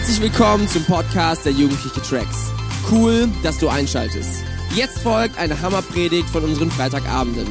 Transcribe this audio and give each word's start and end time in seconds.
Herzlich 0.00 0.22
willkommen 0.22 0.66
zum 0.66 0.82
Podcast 0.86 1.44
der 1.44 1.52
Jugendliche 1.52 2.00
Tracks. 2.00 2.50
Cool, 2.90 3.28
dass 3.42 3.58
du 3.58 3.68
einschaltest. 3.68 4.42
Jetzt 4.74 5.00
folgt 5.00 5.36
eine 5.36 5.60
Hammerpredigt 5.60 6.26
von 6.30 6.42
unseren 6.42 6.70
Freitagabenden. 6.70 7.46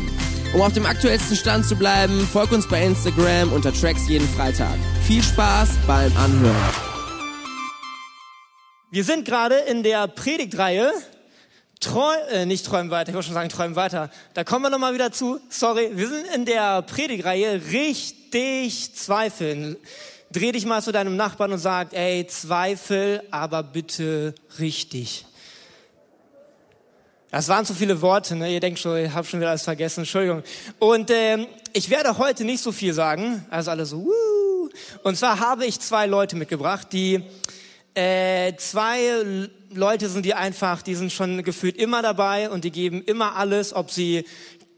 Um 0.56 0.62
auf 0.62 0.74
dem 0.74 0.88
aktuellsten 0.88 1.38
Stand 1.38 1.67
zu 1.67 1.76
bleiben, 1.76 2.28
folg 2.33 2.51
uns 2.51 2.67
bei 2.67 2.83
Instagram 2.83 3.54
unter 3.54 3.72
Tracks 3.72 4.10
jeden 4.10 4.28
Freitag. 4.28 4.79
Viel 5.04 5.22
Spaß 5.22 5.78
beim 5.85 6.12
Anhören. 6.17 6.74
Wir 8.90 9.04
sind 9.04 9.26
gerade 9.26 9.58
in 9.70 9.84
der 9.84 10.08
Predigtreihe 10.08 10.92
Träum, 11.79 12.16
äh, 12.31 12.47
nicht 12.47 12.66
träumen 12.66 12.90
weiter, 12.90 13.10
ich 13.10 13.16
wollte 13.16 13.28
schon 13.28 13.36
sagen 13.36 13.50
träumen 13.50 13.76
weiter. 13.76 14.10
Da 14.34 14.44
kommen 14.44 14.66
wir 14.66 14.72
nochmal 14.72 14.96
wieder 14.96 15.12
zu. 15.12 15.40
Sorry, 15.50 15.92
wir 15.94 16.09
sind 16.09 16.26
in 16.34 16.45
der 16.45 16.81
Predigtreihe 16.81 17.62
richtig 17.72 18.95
zweifeln. 18.95 19.77
Dreh 20.32 20.52
dich 20.52 20.66
mal 20.66 20.82
zu 20.84 20.92
deinem 20.92 21.16
Nachbarn 21.16 21.52
und 21.52 21.58
sag, 21.58 21.92
ey, 21.94 22.28
Zweifel, 22.28 23.24
aber 23.32 23.64
bitte 23.64 24.36
richtig. 24.60 25.26
Das 27.32 27.48
waren 27.48 27.66
zu 27.66 27.74
viele 27.74 28.02
Worte, 28.02 28.36
ne? 28.36 28.54
Ihr 28.54 28.60
denkt 28.60 28.80
schon, 28.80 28.98
ich 28.98 29.12
habe 29.12 29.26
schon 29.26 29.40
wieder 29.40 29.50
alles 29.50 29.64
vergessen, 29.64 30.02
Entschuldigung. 30.02 30.44
Und 30.78 31.10
ähm, 31.12 31.48
ich 31.73 31.90
werde 31.90 32.18
heute 32.20 32.44
nicht 32.44 32.62
so 32.62 32.72
viel 32.72 32.94
sagen, 32.94 33.46
also 33.50 33.72
alle 33.72 33.86
so, 33.88 34.06
Wuh. 34.06 34.70
Und 35.04 35.18
zwar 35.18 35.40
habe 35.40 35.66
ich 35.66 35.80
zwei 35.80 36.06
Leute 36.06 36.36
mitgebracht, 36.36 36.90
die 36.92 37.23
äh, 37.96 38.56
zwei 38.58 39.50
Leute 39.73 40.09
sind, 40.09 40.26
die 40.26 40.36
einfach, 40.36 40.84
die 40.84 40.94
sind 40.94 41.12
schon 41.12 41.44
gefühlt 41.44 41.76
immer 41.76 42.04
dabei 42.04 42.50
und 42.52 42.64
die 42.64 42.72
geben 42.72 43.04
immer 43.04 43.36
alles, 43.36 43.73
ob 43.73 43.90
sie 43.90 44.26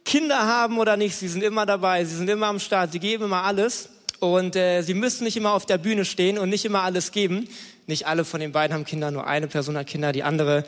Kinder 0.05 0.47
haben 0.47 0.79
oder 0.79 0.97
nicht, 0.97 1.15
sie 1.15 1.27
sind 1.27 1.43
immer 1.43 1.65
dabei, 1.65 2.05
sie 2.05 2.15
sind 2.15 2.29
immer 2.29 2.47
am 2.47 2.59
Start, 2.59 2.93
sie 2.93 2.99
geben 2.99 3.25
immer 3.25 3.43
alles. 3.43 3.89
Und 4.21 4.55
äh, 4.55 4.83
sie 4.83 4.93
müssen 4.93 5.23
nicht 5.23 5.35
immer 5.35 5.51
auf 5.51 5.65
der 5.65 5.79
Bühne 5.79 6.05
stehen 6.05 6.37
und 6.37 6.49
nicht 6.49 6.63
immer 6.63 6.83
alles 6.83 7.11
geben. 7.11 7.49
Nicht 7.87 8.05
alle 8.05 8.23
von 8.23 8.39
den 8.39 8.51
beiden 8.51 8.71
haben 8.75 8.85
Kinder, 8.85 9.09
nur 9.09 9.25
eine 9.25 9.47
Person 9.47 9.75
hat 9.75 9.87
Kinder, 9.87 10.11
die 10.11 10.21
andere 10.21 10.63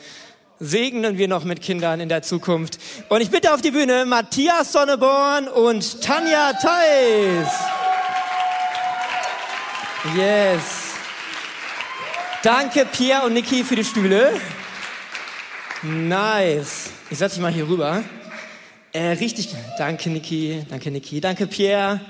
segnen 0.59 1.19
wir 1.19 1.27
noch 1.27 1.43
mit 1.43 1.61
Kindern 1.61 1.99
in 1.99 2.09
der 2.09 2.23
Zukunft. 2.23 2.79
Und 3.09 3.21
ich 3.21 3.29
bitte 3.29 3.53
auf 3.53 3.61
die 3.61 3.69
Bühne 3.69 4.05
Matthias 4.05 4.71
Sonneborn 4.71 5.47
und 5.47 6.01
Tanja 6.01 6.53
Theis. 6.53 7.47
Yes. 10.17 10.61
Danke 12.41 12.85
Pierre 12.85 13.25
und 13.27 13.33
Niki 13.33 13.63
für 13.63 13.75
die 13.75 13.83
Stühle. 13.83 14.33
Nice. 15.83 16.89
Ich 17.11 17.19
setze 17.19 17.35
mich 17.35 17.43
mal 17.43 17.53
hier 17.53 17.67
rüber. 17.67 18.03
Äh, 18.93 19.09
richtig. 19.09 19.53
Danke 19.77 20.09
Niki, 20.09 20.65
danke 20.69 20.89
Niki, 20.89 21.21
danke 21.21 21.45
Pierre. 21.45 22.01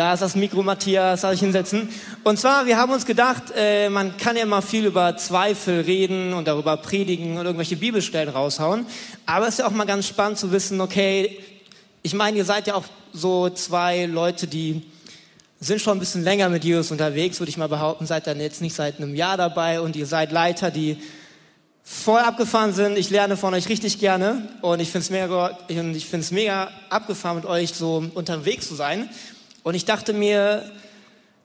Da 0.00 0.14
ist 0.14 0.20
das 0.20 0.34
Mikro, 0.34 0.62
Matthias, 0.62 1.20
soll 1.20 1.34
ich 1.34 1.40
hinsetzen? 1.40 1.86
Und 2.24 2.40
zwar, 2.40 2.64
wir 2.64 2.78
haben 2.78 2.90
uns 2.90 3.04
gedacht, 3.04 3.52
äh, 3.54 3.90
man 3.90 4.16
kann 4.16 4.34
ja 4.34 4.46
mal 4.46 4.62
viel 4.62 4.86
über 4.86 5.18
Zweifel 5.18 5.82
reden 5.82 6.32
und 6.32 6.48
darüber 6.48 6.78
predigen 6.78 7.36
und 7.36 7.44
irgendwelche 7.44 7.76
Bibelstellen 7.76 8.30
raushauen. 8.32 8.86
Aber 9.26 9.46
es 9.46 9.56
ist 9.56 9.58
ja 9.58 9.66
auch 9.66 9.72
mal 9.72 9.84
ganz 9.84 10.08
spannend 10.08 10.38
zu 10.38 10.52
wissen, 10.52 10.80
okay, 10.80 11.38
ich 12.00 12.14
meine, 12.14 12.38
ihr 12.38 12.46
seid 12.46 12.66
ja 12.66 12.76
auch 12.76 12.84
so 13.12 13.50
zwei 13.50 14.06
Leute, 14.06 14.46
die 14.46 14.84
sind 15.60 15.82
schon 15.82 15.98
ein 15.98 16.00
bisschen 16.00 16.24
länger 16.24 16.48
mit 16.48 16.64
Jesus 16.64 16.90
unterwegs, 16.90 17.38
würde 17.38 17.50
ich 17.50 17.58
mal 17.58 17.68
behaupten, 17.68 18.06
seid 18.06 18.26
dann 18.26 18.40
jetzt 18.40 18.62
nicht 18.62 18.74
seit 18.74 18.96
einem 18.96 19.14
Jahr 19.14 19.36
dabei 19.36 19.82
und 19.82 19.96
ihr 19.96 20.06
seid 20.06 20.32
Leiter, 20.32 20.70
die 20.70 20.96
voll 21.84 22.20
abgefahren 22.20 22.72
sind. 22.72 22.96
Ich 22.96 23.10
lerne 23.10 23.36
von 23.36 23.52
euch 23.52 23.68
richtig 23.68 23.98
gerne 23.98 24.48
und 24.62 24.80
ich 24.80 24.88
finde 24.88 25.04
es 25.04 25.10
mega, 25.10 25.58
mega 26.30 26.70
abgefahren, 26.88 27.36
mit 27.36 27.44
euch 27.44 27.74
so 27.74 28.02
unterwegs 28.14 28.66
zu 28.66 28.74
sein. 28.74 29.10
Und 29.62 29.74
ich 29.74 29.84
dachte 29.84 30.12
mir, 30.12 30.70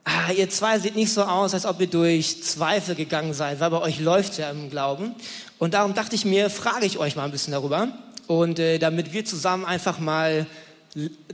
ah, 0.04 0.32
ihr 0.32 0.48
zwei 0.48 0.78
seht 0.78 0.96
nicht 0.96 1.12
so 1.12 1.22
aus, 1.22 1.52
als 1.52 1.66
ob 1.66 1.80
ihr 1.80 1.86
durch 1.86 2.42
Zweifel 2.42 2.94
gegangen 2.94 3.34
seid, 3.34 3.60
weil 3.60 3.70
bei 3.70 3.80
euch 3.80 4.00
läuft 4.00 4.38
ja 4.38 4.50
im 4.50 4.70
Glauben. 4.70 5.14
Und 5.58 5.74
darum 5.74 5.94
dachte 5.94 6.14
ich 6.14 6.24
mir, 6.24 6.48
frage 6.48 6.86
ich 6.86 6.98
euch 6.98 7.16
mal 7.16 7.24
ein 7.24 7.30
bisschen 7.30 7.52
darüber. 7.52 7.88
Und 8.26 8.58
äh, 8.58 8.78
damit 8.78 9.12
wir 9.12 9.24
zusammen 9.24 9.64
einfach 9.64 9.98
mal, 9.98 10.46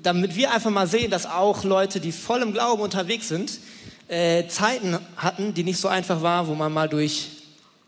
damit 0.03 0.37
wir 0.37 0.53
einfach 0.53 0.71
mal 0.71 0.87
sehen, 0.87 1.11
dass 1.11 1.27
auch 1.27 1.65
Leute, 1.65 2.01
die 2.01 2.13
voll 2.13 2.43
im 2.43 2.53
Glauben 2.53 2.83
unterwegs 2.83 3.29
sind, 3.29 3.61
äh, 4.09 4.47
Zeiten 4.49 4.99
hatten, 5.17 5.55
die 5.55 5.65
nicht 5.65 5.79
so 5.79 5.89
einfach 5.89 6.23
waren, 6.23 6.47
wo 6.49 6.55
man 6.55 6.73
mal 6.73 6.89
durch 6.89 7.29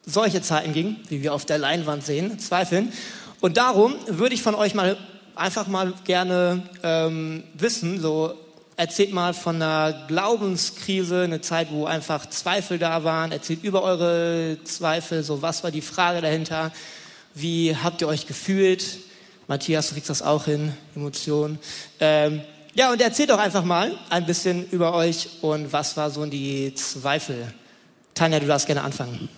solche 0.07 0.43
Zeiten 0.43 0.73
ging, 0.73 0.97
wie 1.09 1.23
wir 1.23 1.35
auf 1.35 1.45
der 1.45 1.59
Leinwand 1.59 2.05
sehen, 2.05 2.39
zweifeln. 2.39 2.93
Und 3.41 3.57
darum 3.57 3.95
würde 4.07 4.35
ich 4.35 4.43
von 4.43 4.55
euch 4.55 4.75
mal 4.75 4.97
einfach 5.35 5.67
mal 5.67 5.93
gerne 6.05 6.63
ähm, 6.83 7.43
wissen, 7.55 8.01
so 8.01 8.35
Erzählt 8.77 9.13
mal 9.13 9.35
von 9.35 9.57
einer 9.57 10.07
Glaubenskrise, 10.09 11.23
eine 11.23 11.41
Zeit, 11.41 11.69
wo 11.71 11.87
einfach 11.87 12.29
Zweifel 12.29 12.79
da 12.79 13.05
waren. 13.05 13.31
Erzählt 13.31 13.63
über 13.63 13.83
eure 13.83 14.59
Zweifel, 14.65 15.23
so 15.23 15.43
was 15.43 15.63
war 15.63 15.71
die 15.71 15.81
Frage 15.81 16.21
dahinter? 16.21 16.73
Wie 17.35 17.77
habt 17.77 18.01
ihr 18.01 18.09
euch 18.09 18.27
gefühlt? 18.27 18.99
Matthias, 19.47 19.89
du 19.89 19.95
kriegst 19.95 20.11
das 20.11 20.23
auch 20.23 20.47
hin, 20.47 20.73
Emotionen. 20.97 21.61
Ähm, 22.01 22.41
ja, 22.75 22.91
und 22.91 23.01
erzählt 23.01 23.31
doch 23.31 23.39
einfach 23.39 23.63
mal 23.63 23.97
ein 24.11 24.27
bisschen 24.27 24.69
über 24.71 24.93
euch 24.95 25.29
und 25.43 25.73
was 25.73 25.97
war 25.97 26.11
so 26.11 26.27
die 26.27 26.75
Zweifel. 26.75 27.55
Tanja, 28.15 28.41
du 28.41 28.47
darfst 28.47 28.67
gerne 28.67 28.83
anfangen. 28.83 29.29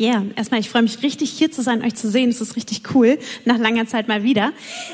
Ja, 0.00 0.10
yeah, 0.10 0.24
erstmal, 0.36 0.60
ich 0.60 0.70
freue 0.70 0.82
mich 0.82 1.02
richtig 1.02 1.28
hier 1.30 1.50
zu 1.50 1.60
sein, 1.60 1.82
euch 1.82 1.96
zu 1.96 2.08
sehen. 2.08 2.30
Es 2.30 2.40
ist 2.40 2.54
richtig 2.54 2.94
cool, 2.94 3.18
nach 3.44 3.58
langer 3.58 3.84
Zeit 3.88 4.06
mal 4.06 4.22
wieder. 4.22 4.52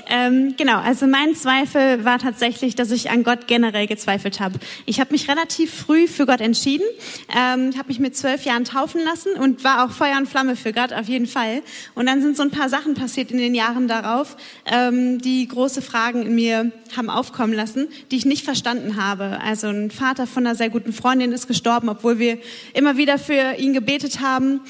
Ähm, 0.09 0.55
genau, 0.57 0.79
also 0.79 1.07
mein 1.07 1.35
Zweifel 1.35 2.07
war 2.07 2.19
tatsächlich, 2.19 2.75
dass 2.75 2.91
ich 2.91 3.11
an 3.11 3.23
Gott 3.23 3.47
generell 3.47 3.87
gezweifelt 3.87 4.41
habe. 4.41 4.59
Ich 4.87 5.01
habe 5.01 5.13
mich 5.13 5.29
relativ 5.29 5.75
früh 5.75 6.09
für 6.09 6.25
Gott 6.25 6.41
entschieden, 6.41 6.87
ähm, 7.29 7.77
habe 7.77 7.89
mich 7.89 7.99
mit 7.99 8.17
zwölf 8.17 8.47
Jahren 8.47 8.65
taufen 8.65 9.03
lassen 9.05 9.35
und 9.35 9.63
war 9.63 9.85
auch 9.85 9.91
Feuer 9.91 10.17
und 10.17 10.27
Flamme 10.27 10.57
für 10.57 10.73
Gott, 10.73 10.95
auf 10.95 11.07
jeden 11.07 11.27
Fall. 11.27 11.61
Und 11.95 12.07
dann 12.07 12.23
sind 12.23 12.35
so 12.39 12.43
ein 12.43 12.51
paar 12.51 12.71
Sachen 12.71 12.95
passiert 12.95 13.31
in 13.31 13.37
den 13.37 13.55
Jahren 13.55 13.89
darauf, 13.89 14.39
ähm, 14.65 15.21
die 15.21 15.47
große 15.47 15.83
Fragen 15.83 16.23
in 16.23 16.35
mir 16.35 16.73
haben 16.97 17.11
aufkommen 17.11 17.53
lassen, 17.53 17.89
die 18.11 18.17
ich 18.17 18.25
nicht 18.25 18.43
verstanden 18.43 18.97
habe. 18.97 19.39
Also 19.43 19.67
ein 19.67 19.91
Vater 19.91 20.27
von 20.27 20.47
einer 20.47 20.57
sehr 20.57 20.71
guten 20.71 20.95
Freundin 20.95 21.33
ist 21.33 21.47
gestorben, 21.47 21.91
obwohl 21.91 22.19
wir 22.19 22.39
immer 22.73 22.97
wieder 22.97 23.19
für 23.19 23.57
ihn 23.59 23.75
gebetet 23.75 24.21
haben. 24.21 24.61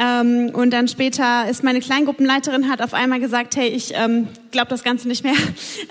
Ähm, 0.00 0.50
und 0.52 0.70
dann 0.70 0.88
später 0.88 1.48
ist 1.48 1.62
meine 1.62 1.80
Kleingruppenleiterin 1.80 2.68
hat 2.68 2.82
auf 2.82 2.94
einmal 2.94 3.20
gesagt, 3.20 3.56
hey, 3.56 3.68
ich 3.68 3.92
ähm, 3.94 4.28
glaube 4.50 4.68
das 4.68 4.82
Ganze 4.82 5.08
nicht 5.08 5.24
mehr. 5.24 5.34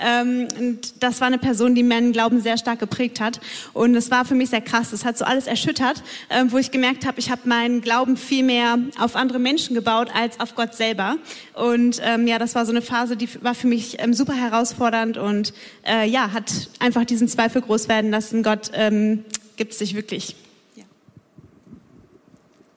Ähm, 0.06 0.48
und 0.60 1.04
das 1.04 1.22
war 1.22 1.28
eine 1.28 1.38
Person, 1.38 1.76
die 1.76 1.84
meinen 1.84 2.12
Glauben 2.12 2.42
sehr 2.42 2.58
stark 2.58 2.80
geprägt 2.80 3.22
hat. 3.22 3.40
Und 3.74 3.96
es 3.96 4.12
war 4.12 4.26
für 4.26 4.36
mich 4.36 4.50
sehr 4.50 4.60
krass. 4.60 4.92
Es 4.92 5.06
hat 5.06 5.18
so 5.18 5.24
alles 5.24 5.48
erschüttert, 5.48 6.04
ähm, 6.30 6.52
wo 6.52 6.58
ich 6.58 6.72
gemerkt 6.72 7.06
habe, 7.06 7.20
ich 7.20 7.30
habe 7.30 7.42
meinen 7.46 7.82
Glauben 7.82 8.18
viel 8.18 8.44
mehr 8.44 8.80
auf 9.00 9.16
andere 9.16 9.40
Menschen 9.40 9.76
gebaut 9.76 10.10
als 10.14 10.40
auf 10.40 10.56
Gott 10.56 10.74
selber. 10.74 11.18
Und 11.54 12.02
ähm, 12.04 12.28
ja, 12.28 12.40
das 12.40 12.56
war 12.56 12.66
so 12.66 12.72
eine 12.72 12.82
Phase, 12.82 13.16
die 13.16 13.30
war 13.44 13.56
für 13.56 13.68
mich 13.68 14.02
ähm, 14.02 14.14
super 14.14 14.34
herausfordernd 14.34 15.18
und 15.18 15.54
äh, 15.88 16.10
ja, 16.10 16.34
hat 16.34 16.52
einfach 16.80 17.06
diesen 17.06 17.28
Zweifel 17.28 17.62
groß 17.62 17.88
werden 17.88 18.12
lassen. 18.12 18.44
Gott 18.44 18.72
ähm, 18.74 19.24
gibt 19.56 19.74
es 19.74 19.80
sich 19.80 19.96
wirklich. 19.96 20.36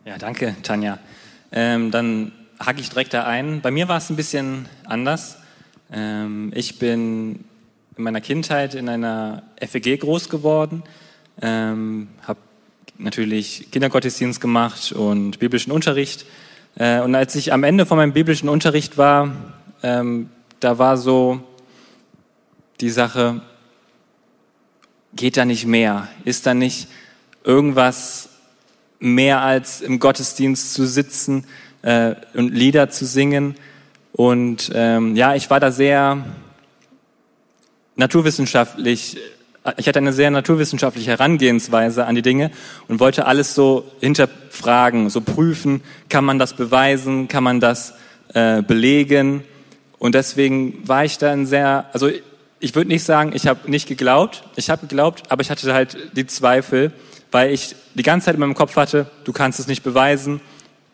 Ja. 0.06 0.18
danke, 0.18 0.54
Tanja. 0.62 1.00
Ähm, 1.50 1.90
dann 1.90 2.30
hacke 2.60 2.80
ich 2.80 2.90
direkt 2.90 3.12
da 3.12 3.24
ein. 3.24 3.60
Bei 3.60 3.72
mir 3.72 3.88
war 3.88 3.96
es 3.96 4.08
ein 4.08 4.14
bisschen 4.14 4.68
anders. 4.84 5.38
Ähm, 5.92 6.52
ich 6.54 6.78
bin 6.78 7.44
in 7.96 8.04
meiner 8.04 8.20
Kindheit 8.20 8.76
in 8.76 8.88
einer 8.88 9.42
FEG 9.60 9.98
groß 9.98 10.28
geworden, 10.28 10.84
ähm, 11.42 12.06
habe 12.22 12.38
natürlich 12.98 13.72
Kindergottesdienst 13.72 14.40
gemacht 14.40 14.92
und 14.92 15.40
biblischen 15.40 15.72
Unterricht. 15.72 16.24
Äh, 16.76 17.00
und 17.00 17.16
als 17.16 17.34
ich 17.34 17.52
am 17.52 17.64
Ende 17.64 17.84
von 17.84 17.96
meinem 17.96 18.12
biblischen 18.12 18.48
Unterricht 18.48 18.96
war, 18.96 19.32
ähm, 19.82 20.30
da 20.60 20.78
war 20.78 20.98
so 20.98 21.40
die 22.80 22.90
Sache, 22.90 23.40
geht 25.16 25.36
da 25.36 25.44
nicht 25.44 25.66
mehr? 25.66 26.06
Ist 26.24 26.46
da 26.46 26.54
nicht 26.54 26.86
irgendwas 27.42 28.35
mehr 28.98 29.42
als 29.42 29.80
im 29.80 29.98
Gottesdienst 29.98 30.74
zu 30.74 30.86
sitzen 30.86 31.44
äh, 31.82 32.14
und 32.34 32.54
Lieder 32.54 32.90
zu 32.90 33.06
singen. 33.06 33.54
Und 34.12 34.70
ähm, 34.74 35.16
ja, 35.16 35.34
ich 35.34 35.50
war 35.50 35.60
da 35.60 35.70
sehr 35.70 36.24
naturwissenschaftlich, 37.96 39.18
äh, 39.64 39.72
ich 39.76 39.88
hatte 39.88 39.98
eine 39.98 40.12
sehr 40.12 40.30
naturwissenschaftliche 40.30 41.10
Herangehensweise 41.10 42.06
an 42.06 42.14
die 42.14 42.22
Dinge 42.22 42.50
und 42.88 43.00
wollte 43.00 43.26
alles 43.26 43.54
so 43.54 43.90
hinterfragen, 44.00 45.10
so 45.10 45.20
prüfen, 45.20 45.82
kann 46.08 46.24
man 46.24 46.38
das 46.38 46.54
beweisen, 46.54 47.28
kann 47.28 47.44
man 47.44 47.60
das 47.60 47.94
äh, 48.34 48.62
belegen. 48.62 49.44
Und 49.98 50.14
deswegen 50.14 50.86
war 50.86 51.04
ich 51.04 51.18
dann 51.18 51.46
sehr, 51.46 51.86
also 51.92 52.08
ich 52.58 52.74
würde 52.74 52.88
nicht 52.88 53.04
sagen, 53.04 53.32
ich 53.34 53.46
habe 53.46 53.70
nicht 53.70 53.86
geglaubt, 53.86 54.44
ich 54.56 54.70
habe 54.70 54.86
geglaubt, 54.86 55.24
aber 55.30 55.42
ich 55.42 55.50
hatte 55.50 55.72
halt 55.74 55.96
die 56.16 56.26
Zweifel, 56.26 56.92
weil 57.36 57.52
ich 57.52 57.76
die 57.94 58.02
ganze 58.02 58.24
Zeit 58.24 58.36
in 58.36 58.40
meinem 58.40 58.54
Kopf 58.54 58.76
hatte, 58.76 59.10
du 59.24 59.32
kannst 59.34 59.60
es 59.60 59.66
nicht 59.66 59.82
beweisen, 59.82 60.40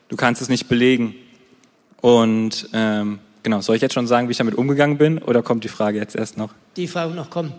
du 0.08 0.16
kannst 0.16 0.42
es 0.42 0.48
nicht 0.48 0.66
belegen. 0.66 1.14
Und 2.00 2.68
ähm, 2.72 3.20
genau, 3.44 3.60
soll 3.60 3.76
ich 3.76 3.82
jetzt 3.82 3.94
schon 3.94 4.08
sagen, 4.08 4.26
wie 4.26 4.32
ich 4.32 4.38
damit 4.38 4.56
umgegangen 4.56 4.98
bin, 4.98 5.18
oder 5.18 5.44
kommt 5.44 5.62
die 5.62 5.68
Frage 5.68 5.98
jetzt 5.98 6.16
erst 6.16 6.36
noch? 6.36 6.52
Die 6.74 6.88
Frage 6.88 7.14
noch 7.14 7.30
kommen. 7.30 7.52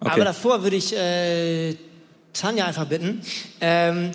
Okay. 0.00 0.10
Aber 0.12 0.24
davor 0.26 0.62
würde 0.62 0.76
ich 0.76 0.94
äh, 0.94 1.74
Tanja 2.34 2.66
einfach 2.66 2.84
bitten. 2.84 3.22
Ähm, 3.58 4.10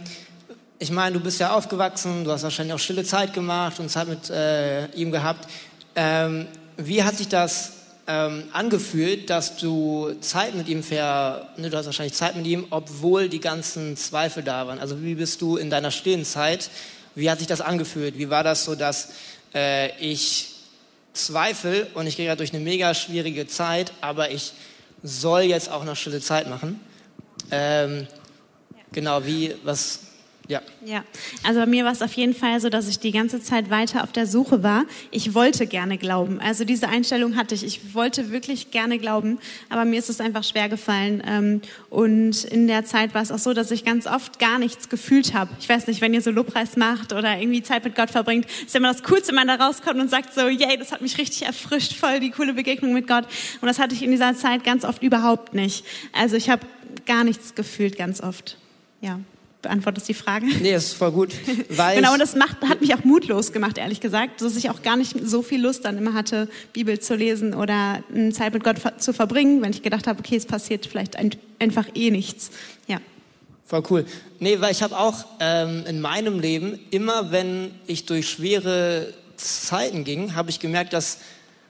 ich 0.78 0.92
meine, 0.92 1.18
du 1.18 1.20
bist 1.20 1.40
ja 1.40 1.56
aufgewachsen, 1.56 2.26
du 2.26 2.32
hast 2.32 2.44
wahrscheinlich 2.44 2.76
auch 2.76 2.80
stille 2.80 3.06
Zeit 3.06 3.34
gemacht 3.34 3.80
und 3.80 3.90
Zeit 3.90 4.08
mit 4.08 4.30
äh, 4.30 4.86
ihm 4.92 5.10
gehabt. 5.10 5.50
Ähm, 5.96 6.46
wie 6.78 7.02
hat 7.02 7.18
sich 7.18 7.28
das 7.28 7.85
ähm, 8.08 8.44
angefühlt, 8.52 9.30
dass 9.30 9.58
du 9.58 10.14
Zeit 10.22 10.56
mit 10.56 10.68
ihm 10.68 10.84
ver, 10.84 11.50
ne, 11.58 11.70
du 11.70 11.78
hast 11.78 11.86
wahrscheinlich 11.86 12.14
Zeit 12.14 12.36
mit 12.36 12.46
ihm, 12.46 12.68
obwohl 12.70 13.30
die 13.30 13.40
ganzen 13.40 13.98
Zweifel 13.98 14.44
da 14.44 14.68
waren. 14.68 14.80
Also 14.80 15.02
wie 15.04 15.16
bist 15.16 15.42
du 15.42 15.58
in 15.58 15.70
deiner 15.70 15.92
stillen 15.92 16.26
Zeit? 16.26 16.70
Wie 17.16 17.30
hat 17.30 17.40
sich 17.40 17.48
das 17.48 17.62
angefühlt? 17.62 18.18
Wie 18.18 18.30
war 18.30 18.44
das 18.44 18.66
so, 18.66 18.76
dass 18.76 19.14
äh, 19.54 19.98
ich 20.00 20.50
zweifle 21.14 21.88
und 21.94 22.08
ich 22.08 22.18
gehe 22.18 22.26
gerade 22.26 22.38
durch 22.38 22.54
eine 22.54 22.64
mega 22.64 22.94
schwierige 22.94 23.48
Zeit, 23.48 23.92
aber 24.02 24.32
ich 24.32 24.54
soll 25.02 25.44
jetzt 25.44 25.72
auch 25.72 25.84
noch 25.84 25.96
stille 25.96 26.22
Zeit 26.22 26.50
machen? 26.50 26.80
Ähm, 27.52 28.08
genau, 28.92 29.26
wie, 29.26 29.56
was, 29.64 30.00
ja. 30.48 30.62
Ja, 30.86 31.04
also 31.44 31.60
bei 31.62 31.66
mir 31.66 31.86
war 31.86 31.92
es 31.92 32.04
auf 32.04 32.14
jeden 32.14 32.36
Fall 32.36 32.60
so, 32.60 32.70
dass 32.70 32.88
ich 32.88 33.00
die 33.00 33.12
ganze 33.12 33.42
Zeit 33.42 33.72
weiter 33.72 34.04
auf 34.04 34.12
der 34.12 34.28
Suche 34.28 34.62
war. 34.62 34.86
Ich 35.10 35.34
wollte 35.34 35.66
gerne 35.66 35.98
glauben. 35.98 36.40
Also 36.40 36.66
diese 36.66 36.88
Einstellung 36.88 37.36
hatte 37.36 37.56
ich. 37.56 37.64
Ich 37.64 37.96
wollte 37.96 38.32
wirklich 38.32 38.70
gerne 38.70 39.00
glauben, 39.00 39.40
aber 39.70 39.86
mir 39.86 39.98
ist 39.98 40.10
es 40.10 40.22
einfach 40.22 40.44
schwer 40.44 40.70
gefallen. 40.70 41.24
Ähm, 41.26 41.62
und 41.90 42.44
in 42.44 42.68
der 42.68 42.86
Zeit 42.86 43.16
war 43.16 43.24
es 43.24 43.32
auch 43.32 43.40
so, 43.40 43.54
dass 43.54 43.72
ich 43.72 43.86
ganz 43.86 44.06
oft 44.06 44.38
gar 44.38 44.60
nichts 44.60 44.90
gefühlt 44.90 45.34
habe. 45.34 45.50
Ich 45.60 45.68
weiß 45.68 45.88
nicht, 45.88 46.02
wenn 46.02 46.14
ihr 46.14 46.22
so 46.22 46.30
Lobpreis 46.30 46.78
macht 46.78 47.14
oder 47.14 47.40
irgendwie 47.40 47.64
Zeit 47.64 47.84
mit 47.84 47.96
Gott 47.96 48.12
verbringt, 48.12 48.46
ist 48.66 48.76
immer 48.76 48.94
das 48.94 49.02
Coolste, 49.04 49.30
wenn 49.30 49.48
man 49.48 49.48
da 49.48 49.56
rauskommt 49.56 50.00
und 50.00 50.10
sagt 50.10 50.34
so, 50.34 50.48
yay, 50.48 50.78
das 50.78 50.92
hat 50.92 51.02
mich 51.02 51.18
richtig 51.18 51.44
erfrischt, 51.44 51.94
voll 51.94 52.20
die 52.20 52.30
coole 52.30 52.54
Begegnung 52.54 52.94
mit 52.94 53.08
Gott. 53.08 53.26
Und 53.62 53.68
das 53.68 53.80
hatte 53.80 53.96
ich 53.96 54.04
in 54.04 54.12
dieser 54.12 54.36
Zeit 54.36 54.64
ganz 54.64 54.86
oft 54.86 55.02
überhaupt 55.02 55.56
nicht. 55.56 55.86
Also 56.14 56.36
ich 56.36 56.52
habe 56.52 56.68
gar 57.08 57.24
nichts 57.24 57.56
gefühlt 57.56 57.98
ganz 57.98 58.22
oft. 58.22 58.58
Ja 59.02 59.20
beantwortest 59.66 60.08
die 60.08 60.14
Frage. 60.14 60.46
Nee, 60.62 60.72
das 60.72 60.86
ist 60.86 60.94
voll 60.94 61.12
gut. 61.12 61.34
Weil 61.70 61.98
genau, 61.98 62.14
und 62.14 62.20
das 62.20 62.36
macht, 62.36 62.62
hat 62.62 62.82
mich 62.82 62.94
auch 62.94 63.04
mutlos 63.04 63.52
gemacht, 63.52 63.78
ehrlich 63.78 64.00
gesagt, 64.00 64.42
dass 64.42 64.56
ich 64.56 64.70
auch 64.70 64.82
gar 64.82 64.96
nicht 64.96 65.16
so 65.24 65.42
viel 65.42 65.62
Lust 65.62 65.84
dann 65.86 65.98
immer 65.98 66.14
hatte, 66.14 66.48
Bibel 66.72 67.00
zu 67.00 67.16
lesen 67.16 67.54
oder 67.54 68.04
Zeit 68.32 68.54
mit 68.54 68.64
Gott 68.64 68.78
zu 68.98 69.14
verbringen, 69.14 69.62
wenn 69.62 69.72
ich 69.72 69.82
gedacht 69.82 70.08
habe, 70.08 70.20
okay, 70.20 70.36
es 70.36 70.46
passiert 70.46 70.86
vielleicht 70.86 71.18
ein, 71.18 71.32
einfach 71.60 71.88
eh 71.96 72.12
nichts. 72.12 72.52
Ja. 72.88 73.00
Voll 73.66 73.84
cool. 73.90 74.06
Nee, 74.40 74.62
weil 74.62 74.72
ich 74.72 74.84
habe 74.84 74.98
auch 74.98 75.26
ähm, 75.40 75.84
in 75.88 76.00
meinem 76.00 76.40
Leben, 76.40 76.80
immer 76.92 77.32
wenn 77.32 77.72
ich 77.88 78.06
durch 78.06 78.30
schwere 78.30 79.14
Zeiten 79.36 80.04
ging, 80.04 80.36
habe 80.36 80.50
ich 80.50 80.60
gemerkt, 80.60 80.94
dass 80.94 81.18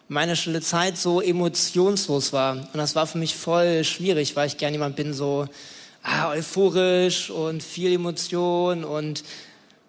meine 0.08 0.36
stille 0.36 0.62
Zeit 0.62 0.98
so 0.98 1.22
emotionslos 1.22 2.34
war. 2.34 2.58
Und 2.58 2.76
das 2.76 2.96
war 2.96 3.08
für 3.08 3.18
mich 3.18 3.36
voll 3.36 3.84
schwierig, 3.84 4.36
weil 4.36 4.48
ich 4.48 4.58
gerne 4.58 4.74
jemand 4.74 4.96
bin, 4.96 5.14
so 5.14 5.48
ah, 6.06 6.30
euphorisch 6.30 7.30
und 7.30 7.64
viel 7.64 7.94
Emotion 7.94 8.84
und 8.84 9.24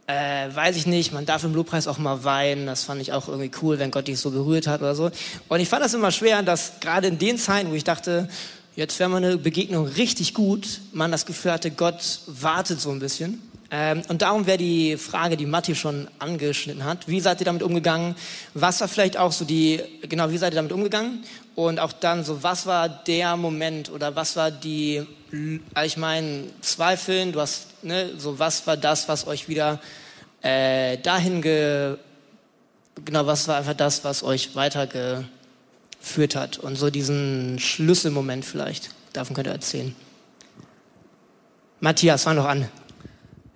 äh, 0.06 0.48
weiß 0.54 0.76
ich 0.76 0.86
nicht, 0.86 1.12
man 1.12 1.26
darf 1.26 1.44
im 1.44 1.54
Lobpreis 1.54 1.88
auch 1.88 1.98
mal 1.98 2.24
weinen. 2.24 2.66
Das 2.66 2.84
fand 2.84 3.00
ich 3.00 3.12
auch 3.12 3.28
irgendwie 3.28 3.50
cool, 3.62 3.78
wenn 3.78 3.90
Gott 3.90 4.08
dich 4.08 4.18
so 4.18 4.30
berührt 4.30 4.66
hat 4.66 4.80
oder 4.80 4.94
so. 4.94 5.10
Und 5.48 5.60
ich 5.60 5.68
fand 5.68 5.84
das 5.84 5.94
immer 5.94 6.12
schwer, 6.12 6.42
dass 6.42 6.80
gerade 6.80 7.08
in 7.08 7.18
den 7.18 7.38
Zeiten, 7.38 7.70
wo 7.70 7.74
ich 7.74 7.84
dachte, 7.84 8.28
jetzt 8.76 8.98
wäre 8.98 9.10
meine 9.10 9.36
Begegnung 9.36 9.86
richtig 9.86 10.32
gut, 10.32 10.80
man 10.92 11.10
das 11.10 11.26
Gefühl 11.26 11.52
hatte, 11.52 11.70
Gott 11.70 12.20
wartet 12.26 12.80
so 12.80 12.90
ein 12.90 13.00
bisschen. 13.00 13.42
Ähm, 13.70 14.02
und 14.08 14.22
darum 14.22 14.46
wäre 14.46 14.58
die 14.58 14.96
Frage, 14.96 15.36
die 15.36 15.46
Matti 15.46 15.74
schon 15.74 16.06
angeschnitten 16.20 16.84
hat. 16.84 17.08
Wie 17.08 17.20
seid 17.20 17.40
ihr 17.40 17.46
damit 17.46 17.64
umgegangen? 17.64 18.14
Was 18.54 18.80
war 18.80 18.86
vielleicht 18.86 19.16
auch 19.16 19.32
so 19.32 19.44
die, 19.44 19.80
genau, 20.08 20.30
wie 20.30 20.38
seid 20.38 20.52
ihr 20.52 20.56
damit 20.56 20.72
umgegangen? 20.72 21.24
Und 21.56 21.80
auch 21.80 21.92
dann 21.92 22.22
so, 22.22 22.42
was 22.44 22.66
war 22.66 22.88
der 22.88 23.36
Moment 23.36 23.90
oder 23.90 24.14
was 24.14 24.36
war 24.36 24.52
die, 24.52 25.04
ich 25.84 25.96
meine, 25.96 26.44
Zweifeln, 26.60 27.32
du 27.32 27.40
hast, 27.40 27.82
ne, 27.84 28.10
so 28.16 28.38
was 28.38 28.66
war 28.66 28.76
das, 28.76 29.08
was 29.08 29.26
euch 29.26 29.48
wieder 29.48 29.80
äh, 30.42 30.98
dahin 30.98 31.42
ge, 31.42 31.96
genau, 33.04 33.26
was 33.26 33.48
war 33.48 33.56
einfach 33.56 33.74
das, 33.74 34.04
was 34.04 34.22
euch 34.22 34.54
weitergeführt 34.54 36.36
hat? 36.36 36.58
Und 36.58 36.76
so 36.76 36.90
diesen 36.90 37.58
Schlüsselmoment 37.58 38.44
vielleicht, 38.44 38.90
davon 39.12 39.34
könnt 39.34 39.48
ihr 39.48 39.52
erzählen. 39.52 39.94
Matthias, 41.80 42.24
fang 42.24 42.36
doch 42.36 42.46
an. 42.46 42.68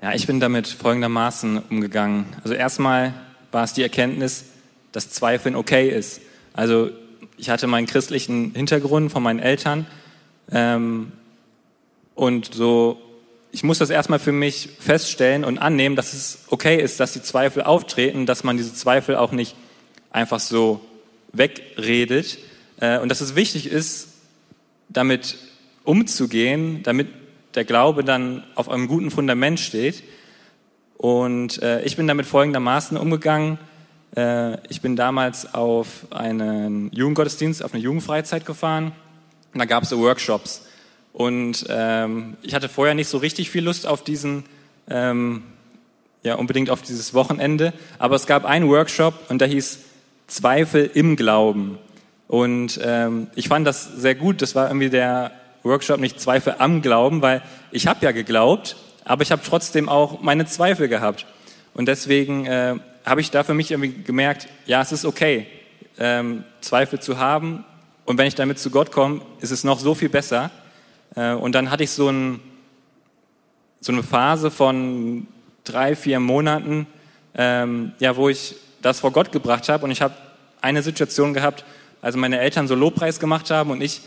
Ja, 0.02 0.14
ich 0.14 0.26
bin 0.26 0.40
damit 0.40 0.66
folgendermaßen 0.66 1.62
umgegangen. 1.70 2.26
Also 2.42 2.54
erstmal 2.54 3.14
war 3.52 3.64
es 3.64 3.72
die 3.72 3.82
Erkenntnis, 3.82 4.44
dass 4.92 5.10
Zweifeln 5.10 5.54
okay 5.54 5.88
ist. 5.88 6.20
Also 6.52 6.90
ich 7.36 7.50
hatte 7.50 7.66
meinen 7.66 7.86
christlichen 7.86 8.52
Hintergrund 8.54 9.12
von 9.12 9.22
meinen 9.22 9.40
Eltern 9.40 9.86
ähm, 10.50 11.12
und 12.14 12.54
so, 12.54 13.00
ich 13.52 13.64
muss 13.64 13.78
das 13.78 13.90
erstmal 13.90 14.18
für 14.18 14.32
mich 14.32 14.68
feststellen 14.78 15.44
und 15.44 15.58
annehmen, 15.58 15.96
dass 15.96 16.12
es 16.12 16.44
okay 16.48 16.80
ist, 16.80 17.00
dass 17.00 17.12
die 17.12 17.22
Zweifel 17.22 17.62
auftreten, 17.62 18.26
dass 18.26 18.44
man 18.44 18.56
diese 18.56 18.74
Zweifel 18.74 19.16
auch 19.16 19.32
nicht 19.32 19.56
einfach 20.10 20.40
so 20.40 20.80
wegredet 21.32 22.38
äh, 22.80 22.98
und 22.98 23.08
dass 23.08 23.20
es 23.20 23.34
wichtig 23.34 23.66
ist, 23.66 24.08
damit 24.88 25.36
umzugehen, 25.84 26.82
damit 26.82 27.08
der 27.54 27.64
Glaube 27.64 28.04
dann 28.04 28.44
auf 28.54 28.68
einem 28.68 28.86
guten 28.88 29.10
Fundament 29.10 29.58
steht. 29.58 30.02
Und 30.96 31.62
äh, 31.62 31.82
ich 31.82 31.96
bin 31.96 32.06
damit 32.06 32.26
folgendermaßen 32.26 32.96
umgegangen. 32.96 33.58
Äh, 34.16 34.58
ich 34.68 34.80
bin 34.80 34.96
damals 34.96 35.54
auf 35.54 36.06
einen 36.10 36.92
Jugendgottesdienst, 36.92 37.64
auf 37.64 37.72
eine 37.72 37.82
Jugendfreizeit 37.82 38.44
gefahren. 38.44 38.92
Und 39.52 39.58
da 39.58 39.64
gab 39.64 39.84
es 39.84 39.88
so 39.88 40.00
Workshops. 40.00 40.66
Und 41.12 41.66
ähm, 41.68 42.36
ich 42.42 42.54
hatte 42.54 42.68
vorher 42.68 42.94
nicht 42.94 43.08
so 43.08 43.18
richtig 43.18 43.50
viel 43.50 43.64
Lust 43.64 43.86
auf 43.86 44.04
diesen, 44.04 44.44
ähm, 44.88 45.42
ja, 46.22 46.34
unbedingt 46.36 46.70
auf 46.70 46.82
dieses 46.82 47.14
Wochenende. 47.14 47.72
Aber 47.98 48.16
es 48.16 48.26
gab 48.26 48.44
einen 48.44 48.68
Workshop 48.68 49.14
und 49.28 49.40
der 49.40 49.48
hieß 49.48 49.80
Zweifel 50.26 50.90
im 50.94 51.16
Glauben. 51.16 51.78
Und 52.28 52.80
ähm, 52.82 53.26
ich 53.34 53.48
fand 53.48 53.66
das 53.66 53.84
sehr 53.96 54.14
gut. 54.14 54.40
Das 54.40 54.54
war 54.54 54.68
irgendwie 54.68 54.90
der 54.90 55.32
Workshop 55.62 56.00
nicht 56.00 56.20
Zweifel 56.20 56.54
am 56.58 56.82
Glauben, 56.82 57.22
weil 57.22 57.42
ich 57.70 57.86
habe 57.86 58.04
ja 58.04 58.12
geglaubt, 58.12 58.76
aber 59.04 59.22
ich 59.22 59.32
habe 59.32 59.42
trotzdem 59.44 59.88
auch 59.88 60.22
meine 60.22 60.46
Zweifel 60.46 60.88
gehabt. 60.88 61.26
Und 61.74 61.86
deswegen 61.86 62.46
äh, 62.46 62.76
habe 63.04 63.20
ich 63.20 63.30
da 63.30 63.42
für 63.42 63.54
mich 63.54 63.70
irgendwie 63.70 64.02
gemerkt, 64.02 64.48
ja, 64.66 64.80
es 64.80 64.92
ist 64.92 65.04
okay, 65.04 65.46
ähm, 65.98 66.44
Zweifel 66.60 67.00
zu 67.00 67.18
haben. 67.18 67.64
Und 68.04 68.18
wenn 68.18 68.26
ich 68.26 68.34
damit 68.34 68.58
zu 68.58 68.70
Gott 68.70 68.92
komme, 68.92 69.22
ist 69.40 69.50
es 69.50 69.64
noch 69.64 69.78
so 69.80 69.94
viel 69.94 70.08
besser. 70.08 70.50
Äh, 71.16 71.32
und 71.34 71.54
dann 71.54 71.70
hatte 71.70 71.84
ich 71.84 71.90
so, 71.90 72.08
ein, 72.08 72.40
so 73.80 73.92
eine 73.92 74.02
Phase 74.02 74.50
von 74.50 75.26
drei, 75.64 75.96
vier 75.96 76.20
Monaten, 76.20 76.86
ähm, 77.34 77.92
ja, 77.98 78.16
wo 78.16 78.28
ich 78.28 78.56
das 78.82 79.00
vor 79.00 79.12
Gott 79.12 79.32
gebracht 79.32 79.68
habe. 79.68 79.84
Und 79.84 79.90
ich 79.90 80.02
habe 80.02 80.14
eine 80.60 80.82
Situation 80.82 81.34
gehabt, 81.34 81.64
also 82.02 82.18
meine 82.18 82.40
Eltern 82.40 82.68
so 82.68 82.74
Lobpreis 82.74 83.20
gemacht 83.20 83.50
haben 83.50 83.70
und 83.70 83.82
ich 83.82 84.00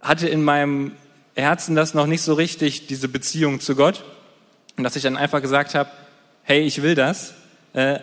hatte 0.00 0.28
in 0.28 0.42
meinem 0.42 0.92
Herzen 1.34 1.76
das 1.76 1.94
noch 1.94 2.06
nicht 2.06 2.22
so 2.22 2.34
richtig, 2.34 2.86
diese 2.86 3.08
Beziehung 3.08 3.60
zu 3.60 3.76
Gott. 3.76 4.04
Und 4.76 4.84
dass 4.84 4.96
ich 4.96 5.02
dann 5.02 5.16
einfach 5.16 5.42
gesagt 5.42 5.74
habe, 5.74 5.90
hey, 6.42 6.60
ich 6.60 6.82
will 6.82 6.94
das. 6.94 7.34
Äh, 7.74 8.00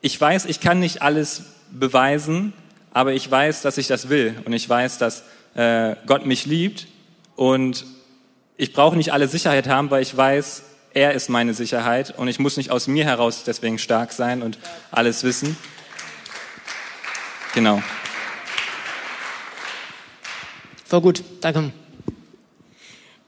ich 0.00 0.18
weiß, 0.18 0.46
ich 0.46 0.60
kann 0.60 0.80
nicht 0.80 1.02
alles 1.02 1.42
beweisen, 1.70 2.52
aber 2.92 3.12
ich 3.12 3.30
weiß, 3.30 3.62
dass 3.62 3.78
ich 3.78 3.86
das 3.86 4.08
will. 4.08 4.36
Und 4.44 4.52
ich 4.52 4.68
weiß, 4.68 4.98
dass 4.98 5.24
äh, 5.54 5.96
Gott 6.06 6.26
mich 6.26 6.46
liebt. 6.46 6.86
Und 7.40 7.86
ich 8.58 8.74
brauche 8.74 8.98
nicht 8.98 9.14
alle 9.14 9.26
Sicherheit 9.26 9.66
haben, 9.66 9.90
weil 9.90 10.02
ich 10.02 10.14
weiß, 10.14 10.62
er 10.92 11.14
ist 11.14 11.30
meine 11.30 11.54
Sicherheit. 11.54 12.12
Und 12.18 12.28
ich 12.28 12.38
muss 12.38 12.58
nicht 12.58 12.70
aus 12.70 12.86
mir 12.86 13.06
heraus 13.06 13.44
deswegen 13.44 13.78
stark 13.78 14.12
sein 14.12 14.42
und 14.42 14.58
alles 14.90 15.24
wissen. 15.24 15.56
Genau. 17.54 17.82
Voll 20.84 21.00
gut, 21.00 21.24
danke. 21.40 21.72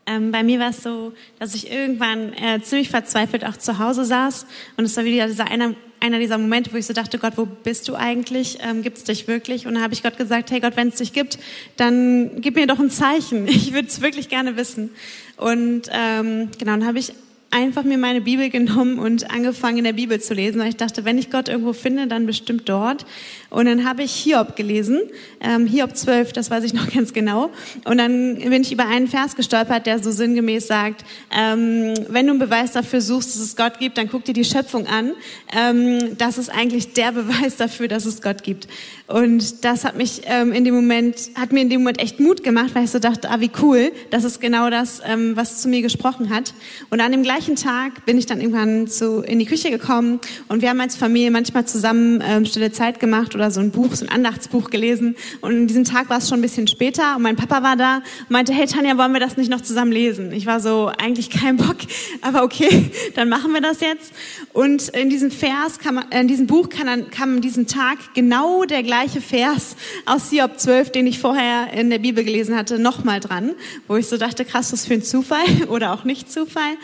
Ähm, 0.06 0.32
bei 0.32 0.42
mir 0.42 0.58
war 0.58 0.70
es 0.70 0.82
so, 0.82 1.12
dass 1.38 1.54
ich 1.54 1.70
irgendwann 1.70 2.32
äh, 2.32 2.60
ziemlich 2.62 2.90
verzweifelt 2.90 3.44
auch 3.44 3.56
zu 3.56 3.78
Hause 3.78 4.04
saß 4.04 4.46
und 4.76 4.84
es 4.84 4.96
war 4.96 5.04
wieder 5.04 5.28
dieser 5.28 5.48
einer, 5.48 5.74
einer 6.00 6.18
dieser 6.18 6.38
Momente, 6.38 6.72
wo 6.72 6.76
ich 6.76 6.86
so 6.86 6.92
dachte, 6.92 7.18
Gott, 7.18 7.34
wo 7.36 7.46
bist 7.46 7.88
du 7.88 7.94
eigentlich? 7.94 8.58
Ähm, 8.62 8.82
gibt 8.82 8.98
es 8.98 9.04
dich 9.04 9.28
wirklich? 9.28 9.66
Und 9.66 9.74
dann 9.74 9.82
habe 9.82 9.94
ich 9.94 10.02
Gott 10.02 10.16
gesagt, 10.16 10.50
hey 10.50 10.58
Gott, 10.58 10.76
wenn 10.76 10.88
es 10.88 10.96
dich 10.96 11.12
gibt, 11.12 11.38
dann 11.76 12.40
gib 12.40 12.56
mir 12.56 12.66
doch 12.66 12.80
ein 12.80 12.90
Zeichen. 12.90 13.46
Ich 13.52 13.72
würde 13.72 13.86
es 13.86 14.00
wirklich 14.00 14.28
gerne 14.28 14.56
wissen. 14.56 14.90
Und 15.36 15.82
ähm, 15.92 16.48
genau, 16.58 16.72
dann 16.72 16.86
habe 16.86 16.98
ich 16.98 17.12
einfach 17.52 17.84
mir 17.84 17.98
meine 17.98 18.22
Bibel 18.22 18.48
genommen 18.48 18.98
und 18.98 19.30
angefangen 19.30 19.78
in 19.78 19.84
der 19.84 19.92
Bibel 19.92 20.20
zu 20.20 20.32
lesen, 20.32 20.58
weil 20.58 20.70
ich 20.70 20.76
dachte, 20.76 21.04
wenn 21.04 21.18
ich 21.18 21.30
Gott 21.30 21.48
irgendwo 21.48 21.74
finde, 21.74 22.06
dann 22.06 22.26
bestimmt 22.26 22.68
dort. 22.68 23.04
Und 23.50 23.66
dann 23.66 23.84
habe 23.86 24.02
ich 24.02 24.12
Hiob 24.12 24.56
gelesen, 24.56 25.02
ähm, 25.40 25.66
Hiob 25.66 25.94
12, 25.94 26.32
das 26.32 26.50
weiß 26.50 26.64
ich 26.64 26.72
noch 26.72 26.90
ganz 26.94 27.12
genau. 27.12 27.50
Und 27.84 27.98
dann 27.98 28.36
bin 28.36 28.62
ich 28.62 28.72
über 28.72 28.86
einen 28.86 29.06
Vers 29.06 29.36
gestolpert, 29.36 29.86
der 29.86 30.02
so 30.02 30.10
sinngemäß 30.10 30.66
sagt, 30.66 31.04
ähm, 31.30 31.92
wenn 32.08 32.26
du 32.26 32.32
einen 32.32 32.38
Beweis 32.38 32.72
dafür 32.72 33.02
suchst, 33.02 33.34
dass 33.34 33.42
es 33.42 33.54
Gott 33.54 33.78
gibt, 33.78 33.98
dann 33.98 34.08
guck 34.08 34.24
dir 34.24 34.32
die 34.32 34.44
Schöpfung 34.44 34.86
an. 34.86 35.12
Ähm, 35.54 36.16
das 36.16 36.38
ist 36.38 36.48
eigentlich 36.48 36.94
der 36.94 37.12
Beweis 37.12 37.56
dafür, 37.56 37.88
dass 37.88 38.06
es 38.06 38.22
Gott 38.22 38.42
gibt. 38.42 38.66
Und 39.06 39.62
das 39.66 39.84
hat 39.84 39.96
mich 39.96 40.22
ähm, 40.24 40.52
in 40.52 40.64
dem 40.64 40.74
Moment, 40.74 41.16
hat 41.34 41.52
mir 41.52 41.60
in 41.60 41.68
dem 41.68 41.82
Moment 41.82 42.00
echt 42.00 42.18
Mut 42.18 42.42
gemacht, 42.42 42.70
weil 42.72 42.84
ich 42.84 42.90
so 42.90 42.98
dachte, 42.98 43.28
ah, 43.28 43.40
wie 43.40 43.50
cool, 43.60 43.92
das 44.08 44.24
ist 44.24 44.40
genau 44.40 44.70
das, 44.70 45.02
ähm, 45.06 45.36
was 45.36 45.60
zu 45.60 45.68
mir 45.68 45.82
gesprochen 45.82 46.30
hat. 46.30 46.54
Und 46.88 47.02
an 47.02 47.12
dem 47.12 47.22
gleichen 47.22 47.41
gleichen 47.42 47.56
Tag 47.56 48.06
bin 48.06 48.18
ich 48.18 48.26
dann 48.26 48.40
irgendwann 48.40 48.86
zu, 48.86 49.20
in 49.20 49.40
die 49.40 49.46
Küche 49.46 49.72
gekommen 49.72 50.20
und 50.46 50.62
wir 50.62 50.68
haben 50.68 50.80
als 50.80 50.94
Familie 50.94 51.32
manchmal 51.32 51.66
zusammen 51.66 52.22
ähm, 52.24 52.44
stille 52.44 52.70
Zeit 52.70 53.00
gemacht 53.00 53.34
oder 53.34 53.50
so 53.50 53.58
ein 53.58 53.72
Buch, 53.72 53.92
so 53.94 54.04
ein 54.06 54.12
Andachtsbuch 54.12 54.70
gelesen. 54.70 55.16
Und 55.40 55.50
an 55.50 55.66
diesem 55.66 55.82
Tag 55.82 56.08
war 56.08 56.18
es 56.18 56.28
schon 56.28 56.38
ein 56.38 56.42
bisschen 56.42 56.68
später 56.68 57.16
und 57.16 57.22
mein 57.22 57.34
Papa 57.34 57.64
war 57.64 57.74
da 57.74 57.96
und 57.96 58.30
meinte, 58.30 58.52
hey 58.52 58.66
Tanja, 58.66 58.96
wollen 58.96 59.12
wir 59.12 59.18
das 59.18 59.36
nicht 59.36 59.50
noch 59.50 59.60
zusammen 59.60 59.90
lesen? 59.90 60.30
Ich 60.30 60.46
war 60.46 60.60
so, 60.60 60.92
eigentlich 60.96 61.30
kein 61.30 61.56
Bock, 61.56 61.78
aber 62.22 62.44
okay, 62.44 62.92
dann 63.16 63.28
machen 63.28 63.52
wir 63.52 63.60
das 63.60 63.80
jetzt. 63.80 64.12
Und 64.52 64.90
in 64.90 65.10
diesem 65.10 65.32
Vers, 65.32 65.80
kam, 65.80 66.00
in 66.12 66.28
diesem 66.28 66.46
Buch 66.46 66.68
kam, 66.68 67.10
kam 67.10 67.36
an 67.36 67.40
diesem 67.40 67.66
Tag 67.66 67.98
genau 68.14 68.64
der 68.66 68.84
gleiche 68.84 69.20
Vers 69.20 69.74
aus 70.06 70.30
Hiob 70.30 70.60
12, 70.60 70.92
den 70.92 71.08
ich 71.08 71.18
vorher 71.18 71.72
in 71.72 71.90
der 71.90 71.98
Bibel 71.98 72.22
gelesen 72.22 72.54
hatte, 72.54 72.78
nochmal 72.78 73.18
dran, 73.18 73.50
wo 73.88 73.96
ich 73.96 74.06
so 74.06 74.16
dachte, 74.16 74.44
krass, 74.44 74.72
was 74.72 74.86
für 74.86 74.94
ein 74.94 75.02
Zufall 75.02 75.42
oder 75.68 75.92
auch 75.92 76.04
nicht 76.04 76.30
Zufall. 76.30 76.76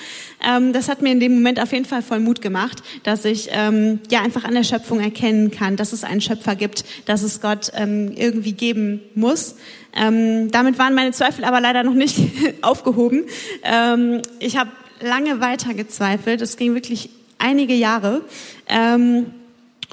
Ähm, 0.47 0.73
das 0.73 0.88
hat 0.88 1.02
mir 1.02 1.12
in 1.12 1.21
dem 1.21 1.35
Moment 1.35 1.61
auf 1.61 1.73
jeden 1.73 1.85
Fall 1.85 2.02
voll 2.02 2.21
Mut 2.21 2.40
gemacht, 2.40 2.83
dass 3.02 3.25
ich 3.25 3.49
ähm, 3.52 4.00
ja 4.11 4.23
einfach 4.23 4.45
an 4.45 4.54
der 4.54 4.64
Schöpfung 4.64 5.00
erkennen 5.00 5.50
kann, 5.50 5.76
dass 5.76 5.92
es 5.92 6.04
einen 6.04 6.21
Schöpfer 6.21 6.54
gibt, 6.54 6.85
dass 7.07 7.23
es 7.23 7.40
Gott 7.40 7.73
ähm, 7.75 8.12
irgendwie 8.14 8.52
geben 8.52 9.00
muss. 9.14 9.57
Ähm, 9.97 10.50
damit 10.50 10.78
waren 10.78 10.95
meine 10.95 11.12
Zweifel 11.12 11.45
aber 11.45 11.61
leider 11.61 11.83
noch 11.83 11.95
nicht 11.95 12.18
aufgehoben. 12.62 13.25
Ähm, 13.64 14.23
ich 14.38 14.57
habe 14.57 14.71
lange 15.00 15.40
weiter 15.40 15.75
gezweifelt. 15.75 16.40
Es 16.40 16.57
ging 16.57 16.75
wirklich 16.75 17.11
einige 17.38 17.75
Jahre. 17.75 18.23
Ähm, 18.68 19.26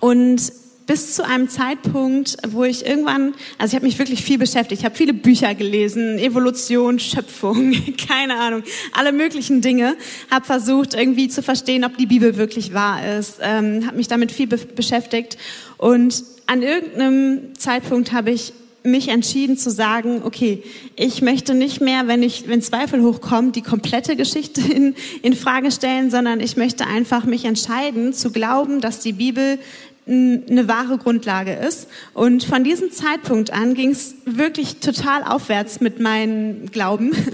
und 0.02 0.52
bis 0.88 1.16
zu 1.16 1.26
einem 1.26 1.50
Zeitpunkt, 1.50 2.38
wo 2.50 2.64
ich 2.64 2.86
irgendwann, 2.86 3.34
also 3.58 3.72
ich 3.72 3.76
habe 3.76 3.86
mich 3.86 3.98
wirklich 3.98 4.24
viel 4.24 4.38
beschäftigt, 4.38 4.82
ich 4.82 4.86
habe 4.86 4.96
viele 4.96 5.14
Bücher 5.14 5.56
gelesen, 5.56 6.20
Evolution, 6.20 7.00
Schöpfung, 7.00 7.74
keine 8.08 8.36
Ahnung, 8.36 8.64
alle 8.94 9.12
möglichen 9.12 9.62
Dinge, 9.62 9.96
habe 10.30 10.46
versucht 10.46 10.94
irgendwie 10.94 11.28
zu 11.28 11.42
verstehen, 11.42 11.84
ob 11.86 11.98
die 11.98 12.06
Bibel 12.06 12.38
wirklich 12.38 12.74
wahr 12.74 13.18
ist, 13.18 13.40
ähm, 13.42 13.86
habe 13.88 13.98
mich 13.98 14.08
damit 14.08 14.32
viel 14.32 14.48
be 14.48 14.58
beschäftigt. 14.58 15.38
Und 15.78 16.24
an 16.48 16.62
irgendeinem 16.62 17.56
Zeitpunkt 17.56 18.14
habe 18.14 18.32
ich 18.32 18.54
mich 18.86 19.10
entschieden 19.10 19.58
zu 19.58 19.72
sagen, 19.72 20.22
okay, 20.24 20.64
ich 20.96 21.22
möchte 21.22 21.54
nicht 21.54 21.82
mehr, 21.82 22.08
wenn 22.08 22.24
ich, 22.24 22.48
wenn 22.48 22.62
Zweifel 22.62 23.02
hochkommen, 23.02 23.52
die 23.52 23.62
komplette 23.62 24.16
Geschichte 24.16 24.62
in, 24.62 24.96
in 25.22 25.34
Frage 25.34 25.72
stellen, 25.72 26.12
sondern 26.12 26.40
ich 26.40 26.56
möchte 26.56 26.86
einfach 26.86 27.26
mich 27.26 27.46
entscheiden 27.46 28.14
zu 28.14 28.32
glauben, 28.32 28.82
dass 28.82 29.00
die 29.00 29.14
Bibel 29.14 29.60
eine 30.08 30.68
wahre 30.68 30.98
Grundlage 30.98 31.54
ist. 31.54 31.88
Und 32.14 32.44
von 32.44 32.64
diesem 32.64 32.92
Zeitpunkt 32.92 33.52
an 33.52 33.74
ging 33.74 33.90
es 33.90 34.16
wirklich 34.26 34.78
total 34.78 35.24
aufwärts 35.24 35.82
mit 35.82 36.00
meinem 36.00 36.68
Glauben. 36.68 37.12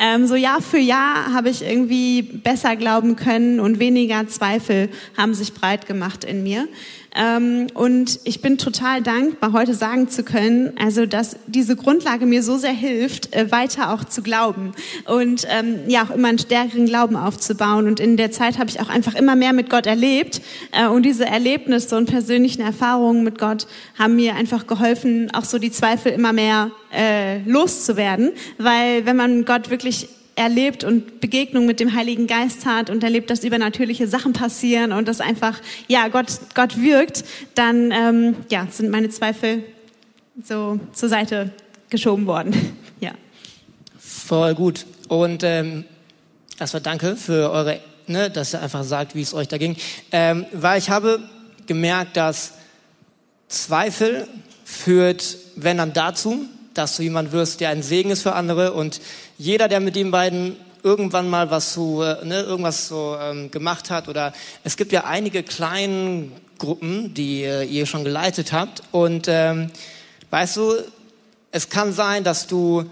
Ähm, 0.00 0.28
so 0.28 0.36
Jahr 0.36 0.62
für 0.62 0.78
Jahr 0.78 1.32
habe 1.32 1.50
ich 1.50 1.64
irgendwie 1.64 2.22
besser 2.22 2.76
glauben 2.76 3.16
können 3.16 3.58
und 3.58 3.80
weniger 3.80 4.28
Zweifel 4.28 4.90
haben 5.16 5.34
sich 5.34 5.54
breit 5.54 5.86
gemacht 5.86 6.22
in 6.22 6.44
mir. 6.44 6.68
Ähm, 7.16 7.68
und 7.74 8.20
ich 8.24 8.42
bin 8.42 8.58
total 8.58 9.02
dankbar, 9.02 9.52
heute 9.52 9.74
sagen 9.74 10.08
zu 10.08 10.22
können, 10.22 10.72
also 10.78 11.06
dass 11.06 11.36
diese 11.46 11.74
Grundlage 11.74 12.26
mir 12.26 12.42
so 12.42 12.58
sehr 12.58 12.72
hilft, 12.72 13.34
äh, 13.34 13.50
weiter 13.50 13.92
auch 13.92 14.04
zu 14.04 14.22
glauben 14.22 14.72
und 15.06 15.46
ähm, 15.50 15.80
ja 15.88 16.04
auch 16.04 16.10
immer 16.10 16.28
einen 16.28 16.38
stärkeren 16.38 16.86
Glauben 16.86 17.16
aufzubauen. 17.16 17.86
Und 17.86 17.98
in 17.98 18.16
der 18.16 18.30
Zeit 18.30 18.58
habe 18.58 18.68
ich 18.70 18.80
auch 18.80 18.88
einfach 18.88 19.14
immer 19.14 19.36
mehr 19.36 19.52
mit 19.52 19.70
Gott 19.70 19.86
erlebt. 19.86 20.42
Äh, 20.72 20.88
und 20.88 21.04
diese 21.04 21.24
Erlebnisse 21.24 21.96
und 21.96 22.06
persönlichen 22.06 22.62
Erfahrungen 22.62 23.24
mit 23.24 23.38
Gott 23.38 23.66
haben 23.98 24.16
mir 24.16 24.34
einfach 24.34 24.66
geholfen, 24.66 25.30
auch 25.34 25.44
so 25.44 25.58
die 25.58 25.72
Zweifel 25.72 26.12
immer 26.12 26.32
mehr 26.32 26.70
äh, 26.92 27.38
loszuwerden. 27.42 28.32
Weil 28.58 29.06
wenn 29.06 29.16
man 29.16 29.44
Gott 29.44 29.70
wirklich 29.70 30.08
erlebt 30.38 30.84
und 30.84 31.20
Begegnung 31.20 31.66
mit 31.66 31.80
dem 31.80 31.94
Heiligen 31.94 32.26
Geist 32.26 32.64
hat 32.64 32.88
und 32.88 33.02
erlebt, 33.02 33.28
dass 33.28 33.44
übernatürliche 33.44 34.06
Sachen 34.06 34.32
passieren 34.32 34.92
und 34.92 35.08
dass 35.08 35.20
einfach, 35.20 35.60
ja, 35.88 36.08
Gott, 36.08 36.38
Gott 36.54 36.80
wirkt, 36.80 37.24
dann, 37.54 37.90
ähm, 37.90 38.36
ja, 38.50 38.66
sind 38.70 38.90
meine 38.90 39.10
Zweifel 39.10 39.64
so 40.42 40.78
zur 40.92 41.08
Seite 41.08 41.50
geschoben 41.90 42.26
worden. 42.26 42.76
ja. 43.00 43.12
Voll 43.98 44.54
gut. 44.54 44.86
Und 45.08 45.42
ähm, 45.42 45.84
erstmal 46.58 46.82
danke 46.82 47.16
für 47.16 47.50
eure, 47.50 47.80
ne, 48.06 48.30
dass 48.30 48.54
ihr 48.54 48.62
einfach 48.62 48.84
sagt, 48.84 49.14
wie 49.14 49.22
es 49.22 49.34
euch 49.34 49.48
da 49.48 49.58
ging. 49.58 49.76
Ähm, 50.12 50.46
weil 50.52 50.78
ich 50.78 50.88
habe 50.88 51.20
gemerkt, 51.66 52.16
dass 52.16 52.52
Zweifel 53.48 54.28
führt, 54.64 55.36
wenn 55.56 55.78
dann 55.78 55.92
dazu, 55.92 56.44
dass 56.74 56.96
du 56.96 57.02
jemand 57.02 57.32
wirst, 57.32 57.60
der 57.60 57.70
ein 57.70 57.82
Segen 57.82 58.10
ist 58.10 58.22
für 58.22 58.34
andere 58.34 58.72
und 58.72 59.00
jeder, 59.38 59.68
der 59.68 59.78
mit 59.78 59.94
den 59.94 60.10
beiden 60.10 60.56
irgendwann 60.82 61.28
mal 61.28 61.50
was 61.50 61.72
so, 61.72 62.02
äh, 62.02 62.24
ne, 62.24 62.40
irgendwas 62.42 62.88
so 62.88 63.16
ähm, 63.20 63.50
gemacht 63.50 63.90
hat 63.90 64.08
oder 64.08 64.32
es 64.64 64.76
gibt 64.76 64.92
ja 64.92 65.04
einige 65.04 65.42
kleine 65.42 66.28
Gruppen, 66.58 67.14
die 67.14 67.44
äh, 67.44 67.64
ihr 67.64 67.86
schon 67.86 68.04
geleitet 68.04 68.52
habt 68.52 68.82
und 68.90 69.26
ähm, 69.28 69.70
weißt 70.30 70.56
du, 70.56 70.74
es 71.52 71.68
kann 71.68 71.92
sein, 71.92 72.24
dass 72.24 72.46
du 72.46 72.84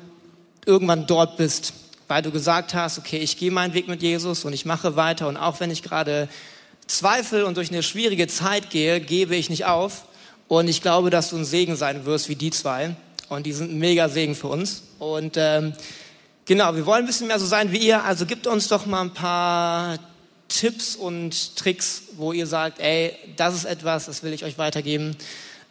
irgendwann 0.64 1.06
dort 1.06 1.36
bist, 1.36 1.74
weil 2.08 2.22
du 2.22 2.30
gesagt 2.30 2.74
hast, 2.74 2.98
okay, 2.98 3.18
ich 3.18 3.36
gehe 3.36 3.50
meinen 3.50 3.74
Weg 3.74 3.88
mit 3.88 4.02
Jesus 4.02 4.44
und 4.44 4.52
ich 4.52 4.64
mache 4.64 4.96
weiter 4.96 5.28
und 5.28 5.36
auch 5.36 5.60
wenn 5.60 5.70
ich 5.70 5.82
gerade 5.82 6.28
zweifle 6.86 7.46
und 7.46 7.56
durch 7.56 7.70
eine 7.70 7.82
schwierige 7.82 8.28
Zeit 8.28 8.70
gehe, 8.70 9.00
gebe 9.00 9.34
ich 9.34 9.50
nicht 9.50 9.64
auf 9.64 10.04
und 10.48 10.68
ich 10.68 10.80
glaube, 10.80 11.10
dass 11.10 11.30
du 11.30 11.36
ein 11.36 11.44
Segen 11.44 11.76
sein 11.76 12.04
wirst 12.06 12.28
wie 12.28 12.36
die 12.36 12.50
zwei 12.50 12.94
und 13.28 13.46
die 13.46 13.52
sind 13.52 13.72
ein 13.72 13.78
mega 13.78 14.08
Segen 14.08 14.34
für 14.34 14.48
uns 14.48 14.82
und 14.98 15.36
ähm, 15.36 15.72
Genau, 16.46 16.76
wir 16.76 16.86
wollen 16.86 17.02
ein 17.02 17.06
bisschen 17.06 17.26
mehr 17.26 17.40
so 17.40 17.46
sein 17.46 17.72
wie 17.72 17.78
ihr. 17.78 18.04
Also 18.04 18.24
gibt 18.24 18.46
uns 18.46 18.68
doch 18.68 18.86
mal 18.86 19.00
ein 19.00 19.12
paar 19.12 19.98
Tipps 20.46 20.94
und 20.94 21.56
Tricks, 21.56 22.02
wo 22.16 22.32
ihr 22.32 22.46
sagt, 22.46 22.78
ey, 22.78 23.16
das 23.36 23.52
ist 23.56 23.64
etwas, 23.64 24.06
das 24.06 24.22
will 24.22 24.32
ich 24.32 24.44
euch 24.44 24.56
weitergeben. 24.56 25.16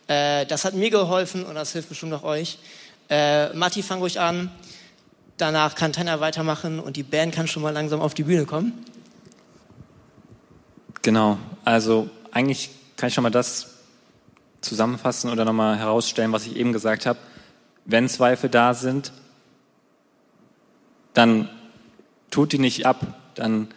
Äh, 0.07 0.45
das 0.45 0.65
hat 0.65 0.73
mir 0.73 0.89
geholfen 0.89 1.45
und 1.45 1.55
das 1.55 1.71
hilft 1.71 1.87
bestimmt 1.87 2.13
auch 2.13 2.23
euch. 2.23 2.57
Äh, 3.09 3.53
Matti, 3.53 3.83
fang 3.83 3.99
ruhig 3.99 4.19
an. 4.19 4.51
Danach 5.37 5.75
kann 5.75 5.93
Tanja 5.93 6.19
weitermachen 6.19 6.81
und 6.81 6.97
die 6.97 7.03
Band 7.03 7.33
kann 7.33 7.47
schon 7.47 7.63
mal 7.63 7.71
langsam 7.71 8.01
auf 8.01 8.13
die 8.13 8.23
Bühne 8.23 8.45
kommen. 8.45 8.73
Genau, 11.03 11.37
also 11.63 12.09
eigentlich 12.31 12.69
kann 12.97 13.07
ich 13.07 13.13
schon 13.13 13.23
mal 13.23 13.29
das 13.29 13.67
zusammenfassen 14.59 15.29
oder 15.29 15.45
nochmal 15.45 15.77
herausstellen, 15.77 16.33
was 16.33 16.45
ich 16.45 16.57
eben 16.57 16.73
gesagt 16.73 17.05
habe. 17.05 17.17
Wenn 17.85 18.09
Zweifel 18.09 18.49
da 18.49 18.73
sind, 18.73 19.13
dann 21.15 21.49
tut 22.29 22.51
die 22.51 22.59
nicht 22.59 22.85
ab, 22.85 22.99
dann 23.33 23.69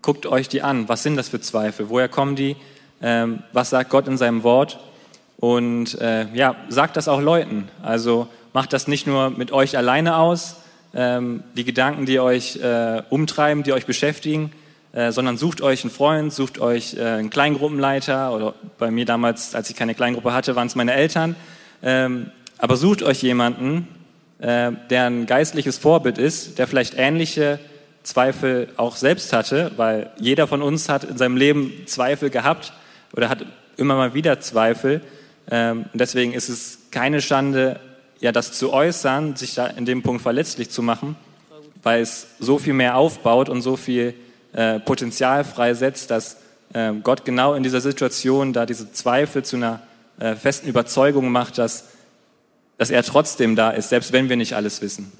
guckt 0.00 0.26
euch 0.26 0.48
die 0.48 0.62
an. 0.62 0.88
Was 0.88 1.02
sind 1.02 1.16
das 1.16 1.28
für 1.28 1.40
Zweifel? 1.40 1.90
Woher 1.90 2.08
kommen 2.08 2.36
die? 2.36 2.56
Ähm, 3.02 3.42
was 3.52 3.70
sagt 3.70 3.90
Gott 3.90 4.08
in 4.08 4.16
seinem 4.16 4.42
Wort? 4.42 4.78
Und 5.38 6.00
äh, 6.00 6.26
ja, 6.34 6.56
sagt 6.68 6.96
das 6.96 7.08
auch 7.08 7.20
Leuten. 7.20 7.68
Also 7.82 8.28
macht 8.52 8.72
das 8.72 8.88
nicht 8.88 9.06
nur 9.06 9.30
mit 9.30 9.52
euch 9.52 9.76
alleine 9.76 10.16
aus, 10.16 10.56
ähm, 10.94 11.42
die 11.56 11.64
Gedanken, 11.64 12.06
die 12.06 12.18
euch 12.18 12.56
äh, 12.56 13.02
umtreiben, 13.10 13.62
die 13.62 13.72
euch 13.72 13.86
beschäftigen, 13.86 14.52
äh, 14.92 15.12
sondern 15.12 15.36
sucht 15.36 15.60
euch 15.60 15.84
einen 15.84 15.90
Freund, 15.90 16.32
sucht 16.32 16.58
euch 16.58 16.94
äh, 16.94 17.02
einen 17.02 17.30
Kleingruppenleiter 17.30 18.32
oder 18.32 18.54
bei 18.78 18.90
mir 18.90 19.04
damals, 19.04 19.54
als 19.54 19.70
ich 19.70 19.76
keine 19.76 19.94
Kleingruppe 19.94 20.32
hatte, 20.32 20.56
waren 20.56 20.66
es 20.66 20.74
meine 20.74 20.94
Eltern. 20.94 21.36
Ähm, 21.82 22.30
aber 22.56 22.76
sucht 22.76 23.02
euch 23.02 23.22
jemanden, 23.22 23.86
äh, 24.40 24.72
der 24.90 25.06
ein 25.06 25.26
geistliches 25.26 25.78
Vorbild 25.78 26.18
ist, 26.18 26.58
der 26.58 26.66
vielleicht 26.66 26.94
ähnliche 26.96 27.58
Zweifel 28.02 28.68
auch 28.76 28.96
selbst 28.96 29.32
hatte, 29.32 29.72
weil 29.76 30.10
jeder 30.18 30.46
von 30.46 30.62
uns 30.62 30.88
hat 30.88 31.04
in 31.04 31.18
seinem 31.18 31.36
Leben 31.36 31.72
Zweifel 31.86 32.30
gehabt 32.30 32.72
oder 33.12 33.28
hat 33.28 33.44
immer 33.76 33.96
mal 33.96 34.14
wieder 34.14 34.40
Zweifel. 34.40 35.02
Ähm, 35.50 35.86
und 35.92 36.00
deswegen 36.00 36.32
ist 36.32 36.48
es 36.48 36.78
keine 36.90 37.20
Schande, 37.20 37.80
ja, 38.20 38.32
das 38.32 38.52
zu 38.52 38.72
äußern, 38.72 39.36
sich 39.36 39.54
da 39.54 39.66
in 39.66 39.84
dem 39.84 40.02
Punkt 40.02 40.22
verletzlich 40.22 40.70
zu 40.70 40.82
machen, 40.82 41.16
weil 41.82 42.00
es 42.00 42.28
so 42.38 42.58
viel 42.58 42.74
mehr 42.74 42.96
aufbaut 42.96 43.48
und 43.48 43.62
so 43.62 43.76
viel 43.76 44.14
äh, 44.52 44.80
Potenzial 44.80 45.44
freisetzt, 45.44 46.10
dass 46.10 46.38
äh, 46.72 46.92
Gott 47.02 47.24
genau 47.24 47.54
in 47.54 47.62
dieser 47.62 47.80
Situation 47.80 48.52
da 48.52 48.66
diese 48.66 48.92
Zweifel 48.92 49.44
zu 49.44 49.56
einer 49.56 49.80
äh, 50.18 50.34
festen 50.34 50.68
Überzeugung 50.68 51.30
macht, 51.30 51.58
dass 51.58 51.87
dass 52.78 52.90
er 52.90 53.02
trotzdem 53.02 53.56
da 53.56 53.70
ist, 53.70 53.90
selbst 53.90 54.12
wenn 54.12 54.28
wir 54.28 54.36
nicht 54.36 54.54
alles 54.54 54.80
wissen. 54.80 55.12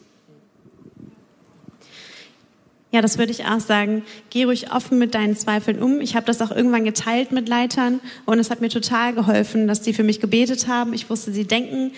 Ja, 2.90 3.02
das 3.02 3.18
würde 3.18 3.32
ich 3.32 3.44
auch 3.44 3.60
sagen. 3.60 4.02
Geh 4.30 4.44
ruhig 4.44 4.72
offen 4.72 4.98
mit 4.98 5.14
deinen 5.14 5.36
Zweifeln 5.36 5.82
um. 5.82 6.00
Ich 6.00 6.16
habe 6.16 6.24
das 6.24 6.40
auch 6.40 6.50
irgendwann 6.50 6.84
geteilt 6.84 7.32
mit 7.32 7.46
Leitern 7.46 8.00
und 8.24 8.38
es 8.38 8.50
hat 8.50 8.62
mir 8.62 8.70
total 8.70 9.12
geholfen, 9.12 9.68
dass 9.68 9.82
die 9.82 9.92
für 9.92 10.04
mich 10.04 10.20
gebetet 10.20 10.68
haben. 10.68 10.94
Ich 10.94 11.10
wusste, 11.10 11.30
sie 11.30 11.44
denken 11.44 11.92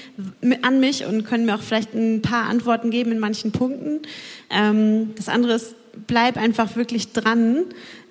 an 0.63 0.81
mich 0.81 1.05
und 1.07 1.25
können 1.25 1.47
mir 1.47 1.55
auch 1.55 1.63
vielleicht 1.63 1.95
ein 1.95 2.23
paar 2.23 2.49
Antworten 2.49 2.91
geben 2.91 3.13
in 3.13 3.21
manchen 3.21 3.53
Punkten. 3.53 4.01
Ähm, 4.51 5.15
das 5.15 5.29
andere 5.29 5.53
ist, 5.53 5.77
bleib 6.07 6.37
einfach 6.37 6.77
wirklich 6.77 7.13
dran. 7.13 7.65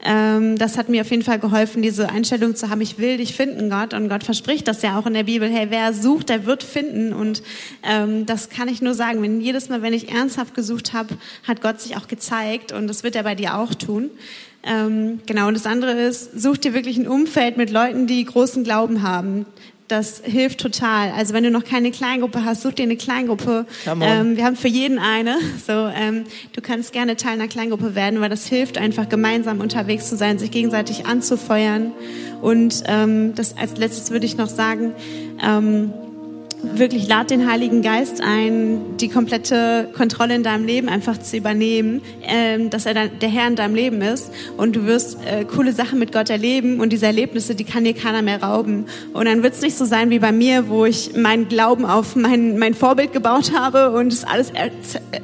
Ähm, 0.03 0.57
das 0.57 0.77
hat 0.77 0.89
mir 0.89 1.01
auf 1.01 1.11
jeden 1.11 1.23
Fall 1.23 1.39
geholfen, 1.39 1.81
diese 1.81 2.09
Einstellung 2.09 2.55
zu 2.55 2.69
haben, 2.69 2.79
ich 2.81 2.97
will 2.97 3.17
dich 3.17 3.33
finden, 3.33 3.69
Gott. 3.69 3.93
Und 3.93 4.09
Gott 4.09 4.23
verspricht 4.23 4.67
das 4.67 4.81
ja 4.81 4.97
auch 4.97 5.05
in 5.05 5.13
der 5.13 5.23
Bibel, 5.23 5.49
hey, 5.49 5.67
wer 5.69 5.93
sucht, 5.93 6.29
der 6.29 6.45
wird 6.45 6.63
finden. 6.63 7.13
Und 7.13 7.43
ähm, 7.83 8.25
das 8.25 8.49
kann 8.49 8.67
ich 8.67 8.81
nur 8.81 8.93
sagen, 8.93 9.21
wenn 9.21 9.41
jedes 9.41 9.69
Mal, 9.69 9.81
wenn 9.81 9.93
ich 9.93 10.09
ernsthaft 10.09 10.53
gesucht 10.53 10.93
habe, 10.93 11.17
hat 11.47 11.61
Gott 11.61 11.81
sich 11.81 11.97
auch 11.97 12.07
gezeigt 12.07 12.71
und 12.71 12.87
das 12.87 13.03
wird 13.03 13.15
er 13.15 13.23
bei 13.23 13.35
dir 13.35 13.57
auch 13.57 13.73
tun. 13.73 14.09
Ähm, 14.63 15.19
genau, 15.25 15.47
und 15.47 15.53
das 15.53 15.65
andere 15.65 15.91
ist, 15.91 16.39
such 16.39 16.57
dir 16.57 16.73
wirklich 16.73 16.97
ein 16.97 17.07
Umfeld 17.07 17.57
mit 17.57 17.69
Leuten, 17.69 18.07
die 18.07 18.23
großen 18.23 18.63
Glauben 18.63 19.03
haben. 19.03 19.45
Das 19.89 20.21
hilft 20.23 20.59
total. 20.59 21.11
Also 21.11 21.33
wenn 21.33 21.43
du 21.43 21.49
noch 21.49 21.63
keine 21.65 21.89
Kleingruppe 21.89 22.45
hast, 22.45 22.61
such 22.61 22.73
dir 22.73 22.83
eine 22.83 22.95
Kleingruppe. 22.95 23.65
Ähm, 23.87 24.37
wir 24.37 24.45
haben 24.45 24.55
für 24.55 24.67
jeden 24.67 24.99
eine. 24.99 25.37
So, 25.65 25.73
ähm, 25.73 26.25
du 26.53 26.61
kannst 26.61 26.93
gerne 26.93 27.17
Teil 27.17 27.33
einer 27.33 27.47
Kleingruppe 27.47 27.95
werden, 27.95 28.21
weil 28.21 28.29
das 28.29 28.45
hilft 28.45 28.77
einfach 28.77 29.09
gemeinsam 29.09 29.59
unterwegs 29.59 30.07
zu 30.07 30.15
sein, 30.15 30.37
sich 30.37 30.51
gegenseitig 30.51 31.07
anzufeuern. 31.07 31.91
Und 32.41 32.83
ähm, 32.85 33.33
das 33.33 33.57
als 33.57 33.77
letztes 33.77 34.11
würde 34.11 34.27
ich 34.27 34.37
noch 34.37 34.47
sagen. 34.47 34.93
Ähm, 35.43 35.91
wirklich 36.61 37.07
lad 37.07 37.29
den 37.31 37.49
Heiligen 37.49 37.81
Geist 37.81 38.21
ein, 38.21 38.97
die 38.97 39.07
komplette 39.07 39.89
Kontrolle 39.95 40.35
in 40.35 40.43
deinem 40.43 40.65
Leben 40.65 40.89
einfach 40.89 41.17
zu 41.17 41.37
übernehmen, 41.37 42.01
ähm, 42.23 42.69
dass 42.69 42.85
er 42.85 42.93
dann 42.93 43.19
der 43.19 43.29
Herr 43.29 43.47
in 43.47 43.55
deinem 43.55 43.75
Leben 43.75 44.01
ist 44.01 44.31
und 44.57 44.75
du 44.75 44.85
wirst 44.85 45.17
äh, 45.25 45.45
coole 45.45 45.71
Sachen 45.71 45.99
mit 45.99 46.11
Gott 46.11 46.29
erleben 46.29 46.81
und 46.81 46.91
diese 46.91 47.05
Erlebnisse, 47.05 47.55
die 47.55 47.63
kann 47.63 47.85
dir 47.85 47.93
keiner 47.93 48.21
mehr 48.21 48.43
rauben. 48.43 48.85
Und 49.13 49.25
dann 49.25 49.41
wird 49.41 49.53
es 49.53 49.61
nicht 49.61 49.77
so 49.77 49.85
sein 49.85 50.09
wie 50.09 50.19
bei 50.19 50.31
mir, 50.31 50.67
wo 50.67 50.85
ich 50.85 51.15
meinen 51.15 51.47
Glauben 51.47 51.85
auf 51.85 52.15
mein, 52.15 52.57
mein 52.57 52.73
Vorbild 52.73 53.13
gebaut 53.13 53.51
habe 53.57 53.91
und 53.91 54.11
es 54.11 54.25
alles 54.25 54.51
äh, 54.51 54.69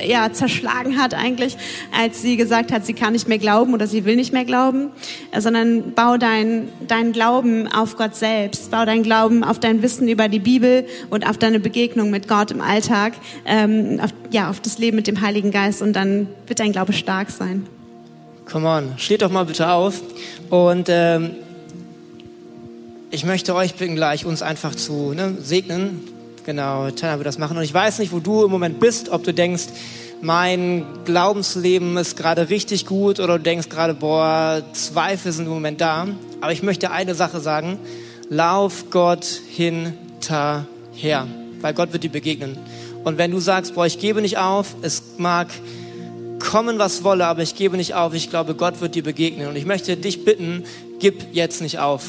ja, 0.08 0.32
zerschlagen 0.32 0.98
hat 0.98 1.14
eigentlich, 1.14 1.58
als 1.98 2.22
sie 2.22 2.38
gesagt 2.38 2.72
hat, 2.72 2.86
sie 2.86 2.94
kann 2.94 3.14
nicht 3.14 3.28
mehr 3.28 3.40
glauben 3.40 3.74
oder 3.74 3.88
sie 3.88 4.06
will 4.06 4.16
nicht 4.16 4.32
mehr 4.32 4.46
glauben, 4.46 4.90
äh, 5.32 5.42
sondern 5.42 5.94
bau 5.94 6.18
deinen 6.18 6.70
dein 6.88 7.12
Glauben 7.12 7.68
auf 7.68 7.98
Gott 7.98 8.16
selbst, 8.16 8.72
bau 8.72 8.86
deinen 8.86 9.04
Glauben 9.04 9.44
auf 9.44 9.60
dein 9.60 9.82
Wissen 9.82 10.08
über 10.08 10.30
die 10.30 10.40
Bibel 10.40 10.86
und 11.10 11.25
auf 11.26 11.38
deine 11.38 11.60
Begegnung 11.60 12.10
mit 12.10 12.28
Gott 12.28 12.52
im 12.52 12.62
Alltag, 12.62 13.14
ähm, 13.46 14.00
auf, 14.02 14.12
ja, 14.32 14.50
auf 14.50 14.60
das 14.60 14.78
Leben 14.78 14.96
mit 14.96 15.08
dem 15.08 15.22
Heiligen 15.22 15.52
Geist 15.52 15.82
und 15.82 15.94
dann 15.94 16.28
wird 16.48 16.60
dein 16.60 16.72
Glaube 16.72 16.94
stark 16.94 17.30
sein. 17.30 17.68
Come 18.52 18.68
on, 18.68 18.94
steht 18.98 19.22
doch 19.22 19.32
mal 19.32 19.46
bitte 19.46 19.70
auf 19.70 20.02
und 20.50 20.88
ähm, 20.90 21.32
ich 23.12 23.26
möchte 23.26 23.56
euch 23.56 23.76
bitten 23.76 23.96
gleich, 23.96 24.26
uns 24.26 24.42
einfach 24.42 24.76
zu 24.76 25.14
ne, 25.14 25.38
segnen. 25.40 26.02
Genau, 26.46 26.92
Tana 26.92 27.18
wird 27.18 27.26
das 27.26 27.40
machen 27.40 27.58
und 27.58 27.64
ich 27.64 27.74
weiß 27.74 28.00
nicht, 28.00 28.12
wo 28.12 28.20
du 28.20 28.46
im 28.46 28.52
Moment 28.52 28.80
bist, 28.80 29.10
ob 29.10 29.24
du 29.24 29.34
denkst, 29.34 29.66
mein 30.22 30.86
Glaubensleben 31.06 31.98
ist 31.98 32.18
gerade 32.18 32.50
richtig 32.50 32.86
gut 32.86 33.20
oder 33.20 33.38
du 33.38 33.44
denkst 33.44 33.70
gerade, 33.70 33.94
boah, 33.94 34.62
Zweifel 34.74 35.32
sind 35.32 35.46
im 35.46 35.52
Moment 35.52 35.82
da. 35.82 36.08
Aber 36.42 36.52
ich 36.52 36.64
möchte 36.64 36.92
eine 36.92 37.16
Sache 37.16 37.40
sagen, 37.40 37.80
lauf 38.30 38.86
Gott 38.92 39.26
hinter 39.50 40.66
her, 40.96 41.28
weil 41.62 41.74
Gott 41.74 41.94
wird 41.94 42.04
dir 42.04 42.12
begegnen. 42.12 42.58
Und 43.04 43.18
wenn 43.18 43.32
du 43.32 43.40
sagst, 43.40 43.76
boah, 43.76 43.86
ich 43.86 44.00
gebe 44.00 44.22
nicht 44.22 44.38
auf, 44.38 44.76
es 44.82 45.04
mag 45.18 45.48
kommen, 46.40 46.80
was 46.80 47.04
wolle, 47.04 47.26
aber 47.26 47.42
ich 47.42 47.56
gebe 47.56 47.78
nicht 47.78 47.94
auf, 47.94 48.14
ich 48.14 48.30
glaube, 48.30 48.56
Gott 48.56 48.82
wird 48.82 48.96
dir 48.96 49.04
begegnen. 49.04 49.48
Und 49.48 49.56
ich 49.56 49.66
möchte 49.66 49.96
dich 49.98 50.26
bitten, 50.26 50.64
gib 51.00 51.34
jetzt 51.34 51.62
nicht 51.62 51.80
auf. 51.80 52.04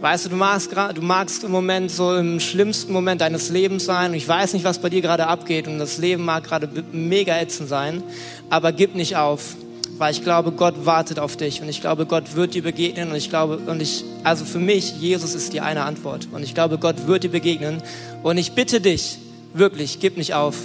Weißt 0.00 0.26
du, 0.26 0.28
du 0.28 0.36
magst, 0.36 0.70
du 0.72 1.02
magst 1.02 1.42
im 1.42 1.50
Moment 1.50 1.90
so 1.90 2.16
im 2.16 2.38
schlimmsten 2.38 2.92
Moment 2.92 3.20
deines 3.20 3.50
Lebens 3.50 3.84
sein 3.84 4.12
und 4.12 4.16
ich 4.16 4.28
weiß 4.28 4.52
nicht, 4.52 4.64
was 4.64 4.80
bei 4.80 4.90
dir 4.90 5.00
gerade 5.00 5.26
abgeht 5.26 5.66
und 5.66 5.80
das 5.80 5.98
Leben 5.98 6.24
mag 6.24 6.44
gerade 6.44 6.68
mega 6.92 7.36
ätzend 7.36 7.68
sein, 7.68 8.04
aber 8.48 8.70
gib 8.70 8.94
nicht 8.94 9.16
auf 9.16 9.56
weil 9.98 10.12
ich 10.12 10.22
glaube, 10.22 10.52
Gott 10.52 10.86
wartet 10.86 11.18
auf 11.18 11.36
dich 11.36 11.60
und 11.60 11.68
ich 11.68 11.80
glaube, 11.80 12.06
Gott 12.06 12.34
wird 12.34 12.54
dir 12.54 12.62
begegnen 12.62 13.10
und 13.10 13.16
ich 13.16 13.28
glaube, 13.28 13.58
und 13.58 13.82
ich, 13.82 14.04
also 14.24 14.44
für 14.44 14.58
mich, 14.60 14.94
Jesus 15.00 15.34
ist 15.34 15.52
die 15.52 15.60
eine 15.60 15.82
Antwort 15.84 16.28
und 16.32 16.42
ich 16.42 16.54
glaube, 16.54 16.78
Gott 16.78 17.06
wird 17.06 17.24
dir 17.24 17.30
begegnen 17.30 17.82
und 18.22 18.38
ich 18.38 18.52
bitte 18.52 18.80
dich, 18.80 19.18
wirklich, 19.54 19.98
gib 20.00 20.16
nicht 20.16 20.34
auf. 20.34 20.56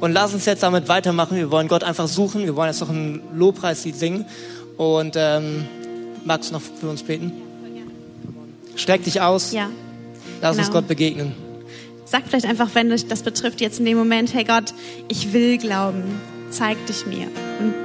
Und 0.00 0.12
lass 0.12 0.34
uns 0.34 0.44
jetzt 0.44 0.62
damit 0.62 0.88
weitermachen. 0.88 1.36
Wir 1.36 1.50
wollen 1.50 1.68
Gott 1.68 1.84
einfach 1.84 2.08
suchen. 2.08 2.44
Wir 2.44 2.56
wollen 2.56 2.68
jetzt 2.68 2.80
noch 2.80 2.90
ein 2.90 3.20
Lobpreislied 3.34 3.96
singen. 3.96 4.26
Und 4.76 5.14
ähm, 5.16 5.64
magst 6.24 6.50
du 6.50 6.54
noch 6.54 6.62
für 6.62 6.88
uns 6.88 7.02
beten? 7.02 7.32
Streck 8.76 9.04
dich 9.04 9.20
aus. 9.20 9.52
Ja. 9.52 9.70
Lass 10.40 10.56
genau. 10.56 10.66
uns 10.66 10.74
Gott 10.74 10.88
begegnen. 10.88 11.32
Sag 12.04 12.24
vielleicht 12.28 12.46
einfach, 12.46 12.68
wenn 12.74 12.90
dich 12.90 13.06
das 13.06 13.22
betrifft, 13.22 13.60
jetzt 13.60 13.78
in 13.78 13.84
dem 13.86 13.96
Moment, 13.96 14.34
hey 14.34 14.44
Gott, 14.44 14.74
ich 15.08 15.32
will 15.32 15.58
glauben. 15.58 16.20
Zeig 16.50 16.84
dich 16.86 17.06
mir. 17.06 17.28
Und 17.60 17.83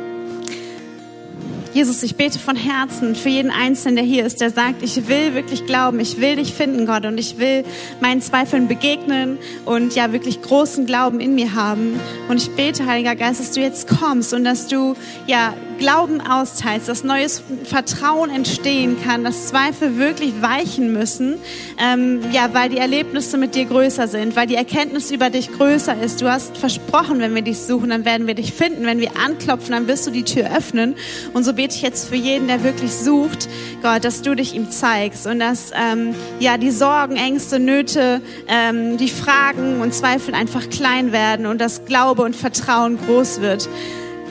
Jesus, 1.71 2.01
ich 2.01 2.15
bete 2.15 2.39
von 2.39 2.55
Herzen 2.55 3.15
für 3.15 3.29
jeden 3.29 3.51
Einzelnen, 3.51 3.97
der 3.97 4.05
hier 4.05 4.25
ist, 4.25 4.41
der 4.41 4.49
sagt, 4.49 4.82
ich 4.82 5.08
will 5.08 5.36
wirklich 5.36 5.67
glauben, 5.67 5.99
ich 5.99 6.19
will 6.19 6.38
dich 6.38 6.53
finden, 6.53 6.88
Gott, 6.88 7.05
und 7.05 7.19
ich 7.19 7.38
will 7.38 7.63
meinen 8.01 8.21
Zweifeln 8.21 8.67
begegnen 8.67 9.38
und 9.65 9.93
ja 9.93 10.12
wirklich 10.12 10.41
großen 10.41 10.88
Glauben 10.88 11.19
in 11.19 11.36
mir 11.36 11.53
haben. 11.53 11.99
Und 12.27 12.38
ich 12.38 12.49
bete, 12.55 12.88
Heiliger 12.88 13.15
Geist, 13.15 13.39
dass 13.39 13.51
du 13.51 13.62
jetzt 13.62 13.88
kommst 13.88 14.34
und 14.34 14.45
dass 14.45 14.67
du 14.67 14.95
ja 15.27 15.53
Glauben 15.80 16.22
austeilst, 16.22 16.88
dass 16.88 17.04
neues 17.04 17.42
Vertrauen 17.63 18.30
entstehen 18.30 18.98
kann, 19.04 19.24
dass 19.24 19.48
Zweifel 19.48 19.98
wirklich 19.98 20.42
weichen 20.42 20.94
müssen, 20.94 21.39
ähm, 21.80 22.22
ja, 22.32 22.54
weil 22.54 22.70
die 22.70 22.78
Erlebnisse 22.78 23.38
mit 23.38 23.56
dir 23.56 23.65
größer 23.65 24.08
sind, 24.08 24.36
weil 24.36 24.46
die 24.46 24.56
Erkenntnis 24.56 25.10
über 25.10 25.30
dich 25.30 25.52
größer 25.52 26.00
ist. 26.02 26.22
Du 26.22 26.30
hast 26.30 26.58
versprochen, 26.58 27.20
wenn 27.20 27.34
wir 27.34 27.42
dich 27.42 27.60
suchen, 27.60 27.89
dann 27.89 28.06
werden 28.06 28.28
wir 28.28 28.36
dich 28.36 28.54
finden. 28.54 28.86
Wenn 28.86 29.00
wir 29.00 29.12
anklopfen, 29.18 29.72
dann 29.72 29.88
wirst 29.88 30.06
du 30.06 30.12
die 30.12 30.24
Tür 30.24 30.56
öffnen. 30.56 30.96
Und 31.34 31.44
so 31.44 31.54
bete 31.54 31.74
ich 31.74 31.82
jetzt 31.82 32.10
für 32.10 32.15
jeden, 32.15 32.48
der 32.48 32.63
wirklich 32.63 32.94
sucht, 32.94 33.50
Gott, 33.82 34.04
dass 34.04 34.22
du 34.22 34.36
dich 34.36 34.54
ihm 34.54 34.70
zeigst 34.70 35.26
und 35.26 35.39
dass 35.39 35.72
ähm, 35.74 36.13
ja 36.39 36.58
die 36.58 36.72
Sorgen, 36.72 37.15
Ängste, 37.15 37.60
Nöte, 37.60 38.22
ähm, 38.48 38.98
die 38.98 39.10
Fragen 39.10 39.82
und 39.82 39.94
Zweifel 39.94 40.34
einfach 40.34 40.70
klein 40.70 41.12
werden 41.12 41.46
und 41.46 41.60
dass 41.60 41.86
Glaube 41.86 42.24
und 42.24 42.36
Vertrauen 42.36 42.98
groß 42.98 43.42
wird. 43.42 43.70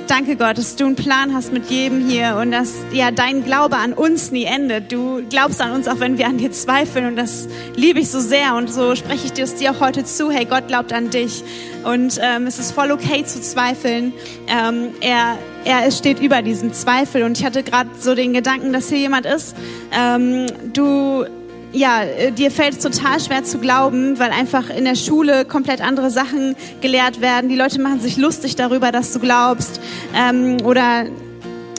Danke 0.09 0.37
Gott, 0.37 0.57
dass 0.57 0.75
du 0.75 0.87
einen 0.87 0.97
Plan 0.97 1.35
hast 1.35 1.53
mit 1.53 1.69
jedem 1.69 2.09
hier 2.09 2.37
und 2.41 2.51
dass 2.51 2.73
ja 2.93 3.11
dein 3.11 3.45
Glaube 3.45 3.77
an 3.77 3.93
uns 3.93 4.31
nie 4.31 4.45
endet. 4.45 4.91
Du 4.91 5.23
glaubst 5.29 5.61
an 5.61 5.73
uns, 5.73 5.87
auch 5.87 6.01
wenn 6.01 6.17
wir 6.17 6.27
an 6.27 6.39
dir 6.39 6.51
zweifeln 6.51 7.05
und 7.07 7.17
das 7.17 7.47
liebe 7.77 8.01
ich 8.01 8.11
so 8.11 8.19
sehr 8.19 8.55
und 8.55 8.73
so 8.73 8.97
spreche 8.97 9.27
ich 9.27 9.35
dir 9.35 9.45
es 9.45 9.57
dir 9.57 9.71
auch 9.71 9.81
heute 9.81 10.05
zu. 10.05 10.31
Hey, 10.31 10.47
Gott 10.47 10.67
glaubt 10.69 10.95
an 10.95 11.11
dich 11.11 11.45
und 11.85 12.19
ähm, 12.23 12.47
es 12.47 12.59
ist 12.59 12.73
voll 12.73 12.91
okay 12.91 13.23
zu 13.27 13.43
zweifeln. 13.43 14.15
Ähm, 14.49 14.95
er 15.03 15.37
er 15.67 15.91
steht 15.91 16.21
über 16.21 16.41
diesem 16.41 16.73
Zweifel 16.73 17.23
und 17.25 17.39
ich 17.39 17.45
hatte 17.45 17.63
gerade 17.63 17.91
so 18.01 18.15
den 18.15 18.33
Gedanken, 18.33 18.73
dass 18.73 18.89
hier 18.89 18.99
jemand 18.99 19.27
ist. 19.27 19.55
Ähm, 19.93 20.47
du 20.73 21.27
ja, 21.73 22.03
äh, 22.03 22.33
dir 22.33 22.51
fällt 22.51 22.75
es 22.75 22.79
total 22.79 23.21
schwer 23.21 23.45
zu 23.45 23.59
glauben, 23.59 24.19
weil 24.19 24.31
einfach 24.31 24.71
in 24.71 24.85
der 24.85 24.95
Schule 24.95 25.45
komplett 25.45 25.81
andere 25.81 26.11
Sachen 26.11 26.57
gelehrt 26.81 27.21
werden. 27.21 27.49
Die 27.49 27.57
Leute 27.57 27.81
machen 27.81 28.01
sich 28.01 28.17
lustig 28.17 28.57
darüber, 28.57 28.93
dass 28.93 29.13
du 29.13 29.21
glaubst. 29.21 29.81
Ähm, 30.15 30.59
oder 30.65 31.07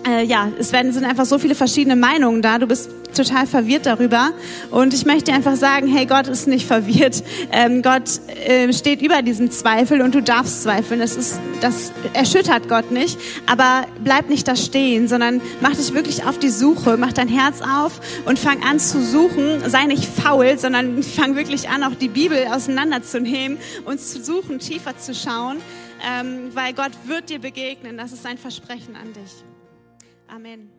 äh, 0.07 0.23
ja, 0.23 0.51
es 0.57 0.71
werden, 0.71 0.91
sind 0.91 1.05
einfach 1.05 1.25
so 1.25 1.37
viele 1.39 1.55
verschiedene 1.55 1.95
Meinungen 1.95 2.41
da. 2.41 2.57
Du 2.57 2.67
bist 2.67 2.89
total 3.13 3.47
verwirrt 3.47 3.85
darüber. 3.85 4.31
Und 4.71 4.93
ich 4.93 5.05
möchte 5.05 5.33
einfach 5.33 5.55
sagen, 5.55 5.87
hey, 5.87 6.05
Gott 6.05 6.27
ist 6.27 6.47
nicht 6.47 6.65
verwirrt. 6.67 7.23
Ähm, 7.51 7.81
Gott 7.81 8.09
äh, 8.45 8.71
steht 8.73 9.01
über 9.01 9.21
diesem 9.21 9.51
Zweifel 9.51 10.01
und 10.01 10.15
du 10.15 10.21
darfst 10.21 10.63
zweifeln. 10.63 10.99
Das, 10.99 11.15
ist, 11.15 11.39
das 11.61 11.91
erschüttert 12.13 12.69
Gott 12.69 12.91
nicht. 12.91 13.17
Aber 13.45 13.85
bleib 14.03 14.29
nicht 14.29 14.47
da 14.47 14.55
stehen, 14.55 15.07
sondern 15.07 15.41
mach 15.61 15.75
dich 15.75 15.93
wirklich 15.93 16.25
auf 16.25 16.39
die 16.39 16.49
Suche. 16.49 16.97
Mach 16.97 17.13
dein 17.13 17.27
Herz 17.27 17.61
auf 17.61 17.99
und 18.25 18.39
fang 18.39 18.63
an 18.63 18.79
zu 18.79 19.03
suchen. 19.03 19.69
Sei 19.69 19.85
nicht 19.85 20.05
faul, 20.05 20.57
sondern 20.57 21.03
fang 21.03 21.35
wirklich 21.35 21.69
an, 21.69 21.83
auch 21.83 21.95
die 21.95 22.09
Bibel 22.09 22.37
auseinanderzunehmen 22.51 23.57
und 23.85 23.99
zu 23.99 24.23
suchen, 24.23 24.59
tiefer 24.59 24.97
zu 24.97 25.13
schauen. 25.13 25.57
Ähm, 26.01 26.51
weil 26.53 26.73
Gott 26.73 26.91
wird 27.05 27.29
dir 27.29 27.39
begegnen. 27.39 27.97
Das 27.97 28.13
ist 28.13 28.23
sein 28.23 28.37
Versprechen 28.37 28.95
an 28.95 29.11
dich. 29.13 29.48
Amén. 30.29 30.78